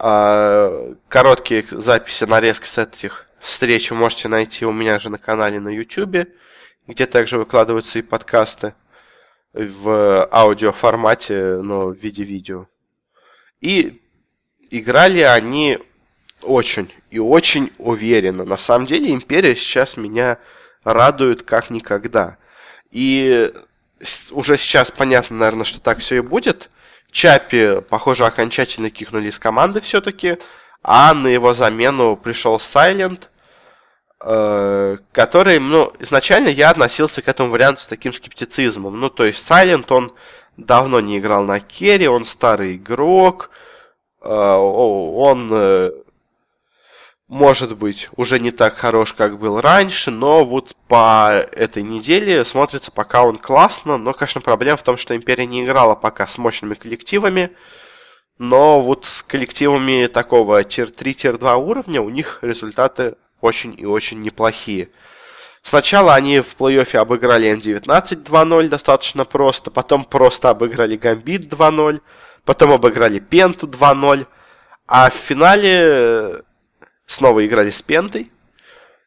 Э, 0.00 0.94
короткие 1.08 1.64
записи, 1.70 2.24
нарезки 2.24 2.66
с 2.66 2.76
этих 2.78 3.28
встреч 3.38 3.92
вы 3.92 3.96
можете 3.98 4.26
найти 4.26 4.66
у 4.66 4.72
меня 4.72 4.98
же 4.98 5.10
на 5.10 5.18
канале 5.18 5.60
на 5.60 5.68
YouTube, 5.68 6.28
где 6.88 7.06
также 7.06 7.38
выкладываются 7.38 8.00
и 8.00 8.02
подкасты 8.02 8.74
в 9.52 10.28
аудиоформате, 10.32 11.58
но 11.62 11.86
в 11.86 11.94
виде 11.94 12.24
видео. 12.24 12.66
И 13.60 14.02
играли 14.70 15.20
они 15.20 15.78
очень 16.42 16.92
и 17.10 17.18
очень 17.18 17.72
уверенно. 17.78 18.44
На 18.44 18.56
самом 18.56 18.86
деле 18.86 19.12
Империя 19.12 19.56
сейчас 19.56 19.96
меня 19.96 20.38
радует 20.82 21.42
как 21.42 21.70
никогда. 21.70 22.36
И 22.90 23.52
уже 24.30 24.56
сейчас 24.56 24.90
понятно, 24.90 25.36
наверное, 25.36 25.64
что 25.64 25.80
так 25.80 25.98
все 25.98 26.16
и 26.16 26.20
будет. 26.20 26.70
Чапи, 27.10 27.80
похоже, 27.88 28.26
окончательно 28.26 28.90
кикнули 28.90 29.28
из 29.28 29.38
команды 29.38 29.80
все-таки, 29.80 30.38
а 30.82 31.14
на 31.14 31.28
его 31.28 31.54
замену 31.54 32.16
пришел 32.16 32.58
Сайлент, 32.58 33.30
Э, 34.26 34.96
который, 35.12 35.58
ну, 35.58 35.92
изначально 35.98 36.48
я 36.48 36.70
относился 36.70 37.20
к 37.20 37.28
этому 37.28 37.50
варианту 37.50 37.82
с 37.82 37.86
таким 37.86 38.14
скептицизмом. 38.14 38.98
Ну, 38.98 39.10
то 39.10 39.26
есть 39.26 39.50
Silent, 39.50 39.84
он 39.90 40.14
давно 40.56 41.00
не 41.00 41.18
играл 41.18 41.44
на 41.44 41.60
керри, 41.60 42.08
он 42.08 42.24
старый 42.24 42.76
игрок, 42.76 43.50
э, 44.22 44.28
он, 44.30 45.50
э, 45.52 45.90
может 47.28 47.76
быть, 47.76 48.10
уже 48.16 48.38
не 48.38 48.50
так 48.50 48.76
хорош, 48.76 49.12
как 49.12 49.38
был 49.38 49.60
раньше, 49.60 50.10
но 50.10 50.44
вот 50.44 50.74
по 50.88 51.46
этой 51.52 51.82
неделе 51.82 52.44
смотрится 52.44 52.90
пока 52.90 53.22
он 53.22 53.38
классно, 53.38 53.96
но, 53.96 54.12
конечно, 54.12 54.40
проблема 54.40 54.76
в 54.76 54.82
том, 54.82 54.96
что 54.96 55.16
Империя 55.16 55.46
не 55.46 55.64
играла 55.64 55.94
пока 55.94 56.26
с 56.26 56.36
мощными 56.38 56.74
коллективами, 56.74 57.50
но 58.38 58.80
вот 58.80 59.06
с 59.06 59.22
коллективами 59.22 60.06
такого 60.06 60.62
tier-3, 60.64 61.12
tier-2 61.12 61.56
уровня 61.56 62.02
у 62.02 62.10
них 62.10 62.40
результаты 62.42 63.14
очень 63.40 63.74
и 63.78 63.86
очень 63.86 64.20
неплохие. 64.20 64.90
Сначала 65.62 66.14
они 66.14 66.40
в 66.40 66.56
плей-оффе 66.58 66.98
обыграли 66.98 67.50
M19 67.56 68.22
2-0 68.22 68.68
достаточно 68.68 69.24
просто, 69.24 69.70
потом 69.70 70.04
просто 70.04 70.50
обыграли 70.50 70.96
Гамбит 70.96 71.50
2-0, 71.50 72.02
потом 72.44 72.72
обыграли 72.72 73.18
Пенту 73.18 73.66
2-0, 73.66 74.26
а 74.86 75.08
в 75.08 75.14
финале 75.14 76.42
снова 77.06 77.44
играли 77.46 77.70
с 77.70 77.82
Пентой 77.82 78.30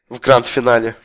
в 0.10 0.20
гранд-финале. 0.20 0.96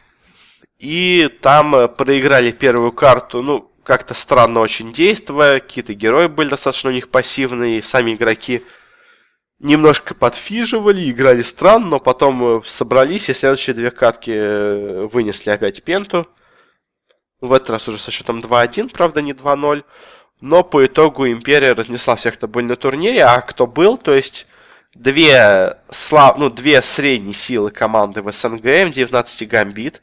И 0.78 1.28
там 1.40 1.74
э, 1.74 1.88
проиграли 1.88 2.50
первую 2.50 2.92
карту, 2.92 3.42
ну, 3.42 3.70
как-то 3.84 4.14
странно 4.14 4.60
очень 4.60 4.92
действуя, 4.92 5.60
какие-то 5.60 5.94
герои 5.94 6.26
были 6.26 6.48
достаточно 6.48 6.90
у 6.90 6.92
них 6.92 7.08
пассивные, 7.08 7.82
сами 7.82 8.14
игроки 8.14 8.64
немножко 9.62 10.14
подфиживали, 10.14 11.10
играли 11.10 11.42
странно, 11.42 11.86
но 11.86 11.98
потом 12.00 12.58
э, 12.58 12.62
собрались 12.64 13.28
и 13.28 13.32
следующие 13.32 13.74
две 13.74 13.90
катки 13.90 14.32
э, 14.34 15.06
вынесли 15.06 15.50
опять 15.50 15.82
Пенту. 15.82 16.28
В 17.40 17.52
этот 17.52 17.70
раз 17.70 17.88
уже 17.88 17.98
со 17.98 18.10
счетом 18.10 18.40
2-1, 18.40 18.92
правда, 18.92 19.22
не 19.22 19.32
2-0. 19.32 19.84
Но 20.40 20.64
по 20.64 20.84
итогу 20.84 21.26
Империя 21.28 21.72
разнесла 21.72 22.16
всех, 22.16 22.34
кто 22.34 22.48
был 22.48 22.62
на 22.62 22.76
турнире, 22.76 23.24
а 23.24 23.40
кто 23.40 23.66
был, 23.68 23.96
то 23.96 24.12
есть 24.12 24.46
две, 24.94 25.78
слав... 25.90 26.38
ну, 26.38 26.50
две 26.50 26.82
средние 26.82 27.34
силы 27.34 27.70
команды 27.70 28.22
в 28.22 28.32
СНГ, 28.32 28.64
М19 28.64 29.42
и 29.42 29.46
Гамбит, 29.46 30.02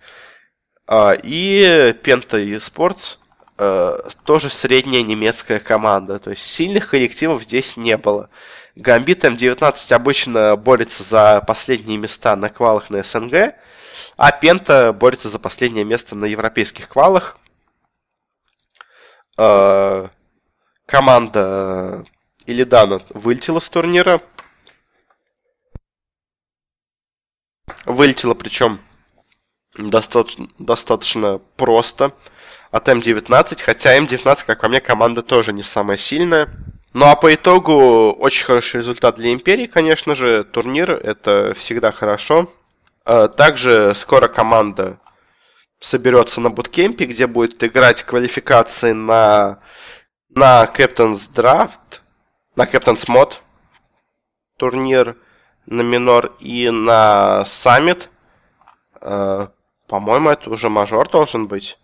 А, 0.88 1.13
и 1.13 1.93
Penta 2.04 2.43
eSports 2.43 3.17
э, 3.60 3.99
тоже 4.25 4.49
средняя 4.49 5.04
немецкая 5.04 5.60
команда. 5.60 6.17
То 6.19 6.32
есть 6.32 6.43
сильных 6.43 6.89
коллективов 6.89 7.43
здесь 7.43 7.78
не 7.78 7.95
было. 7.97 8.30
Гамбит 8.75 9.23
М19 9.23 9.93
обычно 9.93 10.56
борется 10.56 11.04
за 11.04 11.41
последние 11.45 11.97
места 11.97 12.36
на 12.36 12.49
квалах 12.49 12.89
на 12.89 13.04
СНГ, 13.04 13.54
а 14.17 14.32
Пента 14.32 14.93
борется 14.93 15.30
за 15.30 15.38
последнее 15.38 15.86
место 15.86 16.15
на 16.15 16.25
европейских 16.25 16.89
квалах. 16.89 17.38
Э, 19.38 20.08
команда 20.86 22.04
Илидана 22.45 23.02
вылетела 23.10 23.60
с 23.60 23.69
турнира. 23.69 24.21
Вылетела 27.85 28.33
причем 28.33 28.79
достаточно, 29.77 30.47
достаточно 30.57 31.39
просто 31.57 32.13
от 32.71 32.87
М19, 32.87 33.61
хотя 33.63 33.97
М19, 33.97 34.45
как 34.45 34.61
по 34.61 34.67
мне, 34.67 34.81
команда 34.81 35.21
тоже 35.21 35.53
не 35.53 35.63
самая 35.63 35.97
сильная. 35.97 36.49
Ну 36.93 37.05
а 37.05 37.15
по 37.15 37.33
итогу 37.33 38.11
очень 38.11 38.45
хороший 38.45 38.77
результат 38.77 39.15
для 39.15 39.31
Империи, 39.31 39.67
конечно 39.67 40.15
же. 40.15 40.43
Турнир 40.43 40.91
это 40.91 41.53
всегда 41.55 41.91
хорошо. 41.91 42.51
А, 43.05 43.27
также 43.27 43.93
скоро 43.95 44.27
команда 44.27 44.99
соберется 45.79 46.41
на 46.41 46.49
буткемпе, 46.49 47.05
где 47.05 47.27
будет 47.27 47.63
играть 47.63 48.03
квалификации 48.03 48.91
на, 48.91 49.59
на 50.29 50.65
Captain's 50.65 51.29
Draft, 51.33 52.01
на 52.55 52.63
Captain's 52.63 53.07
Mod 53.07 53.35
турнир, 54.57 55.15
на 55.69 55.82
минор 55.82 56.36
и 56.39 56.69
на 56.69 57.43
Summit. 57.45 58.10
А, 58.95 59.51
по-моему, 59.88 60.29
это 60.29 60.49
уже 60.49 60.69
мажор 60.69 61.10
должен 61.10 61.47
быть. 61.47 61.77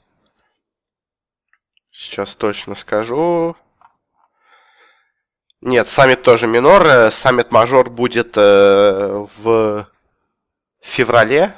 Сейчас 1.92 2.36
точно 2.36 2.76
скажу. 2.76 3.56
Нет, 5.62 5.88
саммит 5.88 6.24
тоже 6.24 6.48
минор. 6.48 6.86
Э, 6.86 7.12
саммит 7.12 7.52
мажор 7.52 7.90
будет 7.90 8.34
э, 8.38 9.26
в 9.38 9.88
феврале. 10.82 11.56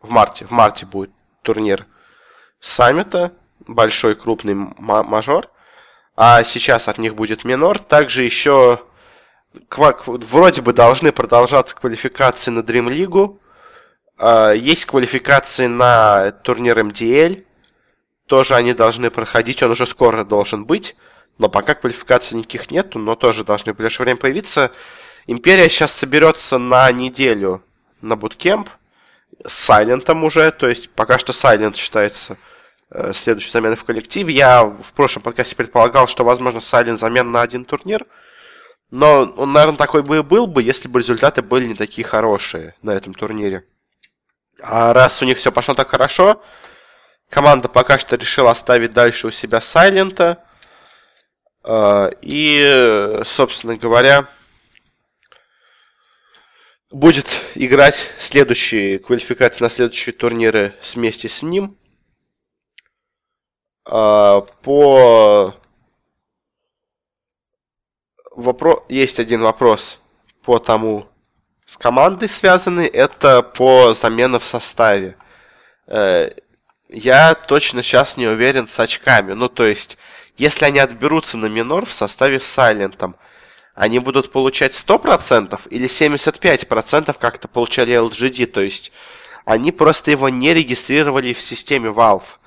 В 0.00 0.10
марте. 0.10 0.46
В 0.46 0.50
марте 0.50 0.86
будет 0.86 1.10
турнир 1.42 1.86
саммита. 2.60 3.32
Большой 3.66 4.14
крупный 4.14 4.54
мажор. 4.54 5.50
А 6.14 6.44
сейчас 6.44 6.88
от 6.88 6.98
них 6.98 7.14
будет 7.14 7.44
минор. 7.44 7.78
Также 7.78 8.22
еще 8.22 8.80
вроде 9.70 10.62
бы 10.62 10.72
должны 10.72 11.12
продолжаться 11.12 11.76
квалификации 11.76 12.50
на 12.50 12.60
Dream 12.60 12.88
League. 12.88 13.38
А, 14.18 14.52
есть 14.52 14.86
квалификации 14.86 15.66
на 15.66 16.32
турнир 16.32 16.82
МДЛ. 16.82 17.40
Тоже 18.26 18.54
они 18.54 18.74
должны 18.74 19.10
проходить. 19.10 19.62
Он 19.62 19.70
уже 19.70 19.86
скоро 19.86 20.24
должен 20.24 20.64
быть. 20.64 20.96
Но 21.38 21.48
пока 21.48 21.74
квалификаций 21.74 22.36
никаких 22.36 22.70
нету, 22.70 22.98
но 22.98 23.14
тоже 23.14 23.44
должны 23.44 23.72
в 23.72 23.76
ближайшее 23.76 24.04
время 24.04 24.18
появиться. 24.18 24.72
Империя 25.26 25.68
сейчас 25.68 25.92
соберется 25.92 26.58
на 26.58 26.90
неделю 26.90 27.62
на 28.00 28.16
буткемп 28.16 28.68
с 29.46 29.52
Сайлентом 29.52 30.24
уже, 30.24 30.50
то 30.50 30.66
есть 30.68 30.90
пока 30.90 31.18
что 31.18 31.32
Сайлент 31.32 31.76
считается 31.76 32.36
э, 32.90 33.12
следующей 33.12 33.50
заменой 33.50 33.76
в 33.76 33.84
коллективе. 33.84 34.34
Я 34.34 34.64
в 34.64 34.92
прошлом 34.94 35.22
подкасте 35.22 35.54
предполагал, 35.54 36.06
что, 36.06 36.24
возможно, 36.24 36.60
Сайлент 36.60 36.98
замен 36.98 37.30
на 37.30 37.42
один 37.42 37.64
турнир, 37.64 38.06
но 38.90 39.32
он, 39.36 39.52
наверное, 39.52 39.78
такой 39.78 40.02
бы 40.02 40.18
и 40.18 40.22
был 40.22 40.46
бы, 40.46 40.62
если 40.62 40.88
бы 40.88 40.98
результаты 41.00 41.42
были 41.42 41.66
не 41.66 41.74
такие 41.74 42.06
хорошие 42.06 42.74
на 42.82 42.90
этом 42.90 43.14
турнире. 43.14 43.64
А 44.60 44.92
раз 44.92 45.22
у 45.22 45.24
них 45.24 45.38
все 45.38 45.52
пошло 45.52 45.74
так 45.74 45.88
хорошо, 45.88 46.42
команда 47.28 47.68
пока 47.68 47.98
что 47.98 48.16
решила 48.16 48.50
оставить 48.50 48.90
дальше 48.90 49.26
у 49.26 49.30
себя 49.30 49.60
Сайлента– 49.60 50.42
а, 51.70 52.10
и, 52.22 53.20
собственно 53.26 53.76
говоря, 53.76 54.26
будет 56.90 57.26
играть 57.54 58.08
следующие 58.18 58.98
квалификации 58.98 59.62
на 59.62 59.68
следующие 59.68 60.14
турниры 60.14 60.74
вместе 60.94 61.28
с 61.28 61.42
ним. 61.42 61.76
А, 63.84 64.40
по 64.62 65.54
вопрос 68.38 68.80
есть 68.88 69.20
один 69.20 69.42
вопрос 69.42 69.98
по 70.44 70.58
тому 70.58 71.06
с 71.66 71.76
командой 71.76 72.28
связанный, 72.28 72.86
это 72.86 73.42
по 73.42 73.92
заменам 73.92 74.40
в 74.40 74.46
составе. 74.46 75.16
Э, 75.86 76.30
я 76.88 77.34
точно 77.34 77.82
сейчас 77.82 78.16
не 78.16 78.26
уверен 78.26 78.66
с 78.66 78.80
очками. 78.80 79.34
Ну, 79.34 79.50
то 79.50 79.66
есть, 79.66 79.98
если 80.38 80.64
они 80.64 80.78
отберутся 80.78 81.36
на 81.36 81.46
минор 81.46 81.84
в 81.84 81.92
составе 81.92 82.40
с 82.40 82.44
Сайлентом, 82.44 83.16
они 83.74 83.98
будут 83.98 84.32
получать 84.32 84.72
100% 84.72 85.60
или 85.68 85.86
75%, 85.86 87.14
как 87.20 87.36
это 87.36 87.48
получали 87.48 87.94
LGD, 87.94 88.46
то 88.46 88.62
есть 88.62 88.90
они 89.44 89.70
просто 89.70 90.10
его 90.10 90.30
не 90.30 90.54
регистрировали 90.54 91.34
в 91.34 91.42
системе 91.42 91.90
Valve. 91.90 92.38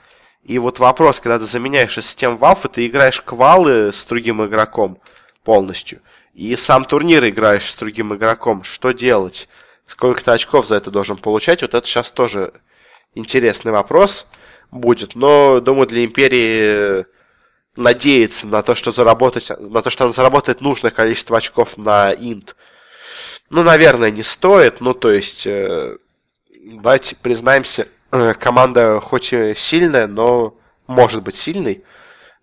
И 0.43 0.57
вот 0.57 0.79
вопрос, 0.79 1.19
когда 1.19 1.37
ты 1.37 1.45
заменяешь 1.45 1.93
систему 1.93 2.37
Valve, 2.37 2.65
и 2.65 2.73
ты 2.73 2.87
играешь 2.87 3.21
квалы 3.21 3.93
с 3.93 4.03
другим 4.05 4.43
игроком 4.43 4.99
полностью, 5.43 6.01
и 6.33 6.55
сам 6.55 6.85
турнир 6.85 7.27
играешь 7.27 7.69
с 7.69 7.75
другим 7.75 8.13
игроком, 8.13 8.63
что 8.63 8.91
делать? 8.91 9.47
Сколько 9.85 10.23
ты 10.23 10.31
очков 10.31 10.65
за 10.65 10.75
это 10.75 10.89
должен 10.91 11.17
получать? 11.17 11.61
Вот 11.61 11.75
это 11.75 11.85
сейчас 11.85 12.11
тоже 12.11 12.53
интересный 13.13 13.71
вопрос 13.71 14.25
будет. 14.71 15.15
Но, 15.15 15.59
думаю, 15.59 15.87
для 15.87 16.05
Империи 16.05 17.05
надеяться 17.75 18.47
на 18.47 18.63
то, 18.63 18.75
что 18.75 18.91
заработать, 18.91 19.49
на 19.59 19.81
то, 19.81 19.89
что 19.89 20.05
он 20.05 20.13
заработает 20.13 20.61
нужное 20.61 20.91
количество 20.91 21.37
очков 21.37 21.77
на 21.77 22.11
инт. 22.13 22.55
Ну, 23.49 23.63
наверное, 23.63 24.11
не 24.11 24.23
стоит. 24.23 24.79
Ну, 24.79 24.93
то 24.93 25.11
есть, 25.11 25.45
э, 25.45 25.97
давайте 26.63 27.15
признаемся, 27.15 27.87
э, 28.11 28.33
команда 28.33 28.99
хоть 29.01 29.33
и 29.33 29.53
сильная, 29.55 30.07
но 30.07 30.57
может 30.87 31.23
быть 31.23 31.35
сильной, 31.35 31.83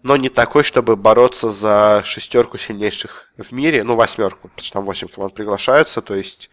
но 0.02 0.16
не 0.16 0.28
такой, 0.28 0.62
чтобы 0.62 0.96
бороться 0.96 1.50
за 1.50 2.02
шестерку 2.04 2.58
сильнейших 2.58 3.32
в 3.37 3.52
мире, 3.52 3.84
ну, 3.84 3.96
восьмерку, 3.96 4.48
потому 4.48 4.64
что 4.64 4.72
там 4.72 4.84
восемь 4.84 5.08
команд 5.08 5.34
приглашаются, 5.34 6.00
то 6.00 6.14
есть 6.14 6.50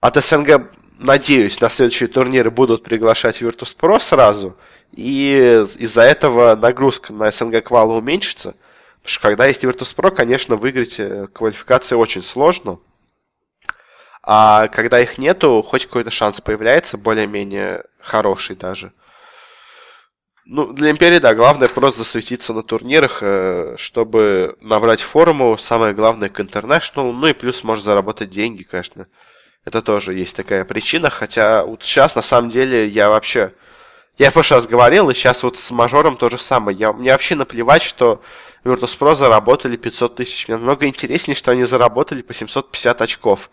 от 0.00 0.16
СНГ, 0.16 0.70
надеюсь, 0.98 1.60
на 1.60 1.70
следующие 1.70 2.08
турниры 2.08 2.50
будут 2.50 2.82
приглашать 2.82 3.42
Virtus.pro 3.42 4.00
сразу– 4.00 4.56
и 4.92 5.62
из-за 5.78 6.02
этого 6.02 6.54
нагрузка 6.56 7.12
на 7.12 7.30
СНГ 7.30 7.64
квала 7.64 7.94
уменьшится. 7.94 8.54
Потому 9.02 9.10
что 9.10 9.20
когда 9.20 9.46
есть 9.46 9.64
Virtus.pro, 9.64 10.10
конечно, 10.10 10.56
выиграть 10.56 10.98
э, 10.98 11.28
квалификации 11.32 11.94
очень 11.94 12.22
сложно. 12.22 12.78
А 14.22 14.68
когда 14.68 15.00
их 15.00 15.18
нету, 15.18 15.62
хоть 15.62 15.86
какой-то 15.86 16.10
шанс 16.10 16.40
появляется, 16.40 16.98
более-менее 16.98 17.84
хороший 18.00 18.56
даже. 18.56 18.92
Ну, 20.48 20.72
для 20.72 20.92
Империи, 20.92 21.18
да, 21.18 21.34
главное 21.34 21.68
просто 21.68 22.04
засветиться 22.04 22.52
на 22.52 22.62
турнирах, 22.62 23.18
э, 23.20 23.74
чтобы 23.76 24.56
набрать 24.60 25.00
форму. 25.00 25.58
Самое 25.58 25.92
главное 25.92 26.28
к 26.28 26.38
International. 26.38 27.10
Ну 27.12 27.26
и 27.26 27.32
плюс 27.32 27.64
может 27.64 27.84
заработать 27.84 28.30
деньги, 28.30 28.62
конечно. 28.62 29.08
Это 29.64 29.82
тоже 29.82 30.14
есть 30.14 30.36
такая 30.36 30.64
причина. 30.64 31.10
Хотя 31.10 31.64
вот 31.64 31.82
сейчас, 31.82 32.14
на 32.14 32.22
самом 32.22 32.48
деле, 32.50 32.86
я 32.86 33.10
вообще 33.10 33.54
я 34.18 34.30
в 34.30 34.34
прошлый 34.34 34.60
раз 34.60 34.68
говорил, 34.68 35.10
и 35.10 35.14
сейчас 35.14 35.42
вот 35.42 35.58
с 35.58 35.72
мажором 35.72 36.16
то 36.16 36.28
же 36.28 36.38
самое. 36.38 36.78
Я, 36.78 36.92
мне 36.92 37.10
вообще 37.10 37.34
наплевать, 37.34 37.82
что 37.82 38.22
Virtus.pro 38.64 39.16
заработали 39.16 39.76
500 39.76 40.14
тысяч. 40.14 40.46
Мне 40.46 40.58
намного 40.58 40.86
интереснее, 40.86 41.34
что 41.34 41.50
они 41.50 41.64
заработали 41.64 42.22
по 42.22 42.32
750 42.32 43.02
очков. 43.02 43.50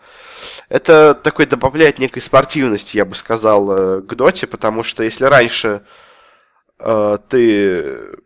Это 0.68 1.14
такой 1.14 1.46
добавляет 1.46 1.98
некой 1.98 2.22
спортивности, 2.22 2.96
я 2.96 3.04
бы 3.04 3.16
сказал, 3.16 3.70
э, 3.70 4.00
к 4.02 4.14
доте, 4.14 4.46
потому 4.46 4.84
что 4.84 5.02
если 5.02 5.24
раньше 5.24 5.82
э, 6.78 7.18
ты 7.28 8.16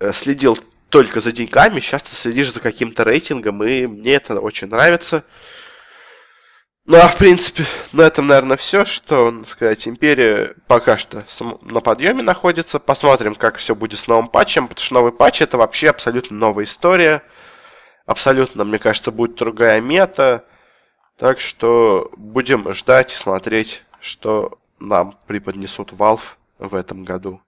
э, 0.00 0.12
следил 0.12 0.58
только 0.88 1.20
за 1.20 1.32
деньгами, 1.32 1.80
сейчас 1.80 2.02
ты 2.02 2.14
следишь 2.14 2.52
за 2.52 2.60
каким-то 2.60 3.04
рейтингом, 3.04 3.64
и 3.64 3.86
мне 3.86 4.14
это 4.14 4.38
очень 4.40 4.68
нравится. 4.68 5.24
Ну, 6.86 6.98
а 6.98 7.08
в 7.08 7.16
принципе, 7.16 7.64
на 7.94 8.02
этом, 8.02 8.26
наверное, 8.26 8.58
все, 8.58 8.84
что 8.84 9.42
сказать. 9.46 9.88
Империя 9.88 10.54
пока 10.66 10.98
что 10.98 11.24
на 11.62 11.80
подъеме 11.80 12.22
находится. 12.22 12.78
Посмотрим, 12.78 13.34
как 13.34 13.56
все 13.56 13.74
будет 13.74 13.98
с 13.98 14.06
новым 14.06 14.28
патчем, 14.28 14.68
потому 14.68 14.84
что 14.84 14.94
новый 14.94 15.12
патч 15.12 15.40
это 15.40 15.56
вообще 15.56 15.88
абсолютно 15.88 16.36
новая 16.36 16.64
история. 16.64 17.22
Абсолютно, 18.04 18.64
мне 18.64 18.78
кажется, 18.78 19.10
будет 19.10 19.36
другая 19.36 19.80
мета. 19.80 20.44
Так 21.16 21.40
что 21.40 22.12
будем 22.18 22.74
ждать 22.74 23.14
и 23.14 23.16
смотреть, 23.16 23.82
что 23.98 24.58
нам 24.78 25.18
преподнесут 25.26 25.92
Valve 25.92 26.36
в 26.58 26.74
этом 26.74 27.04
году. 27.04 27.40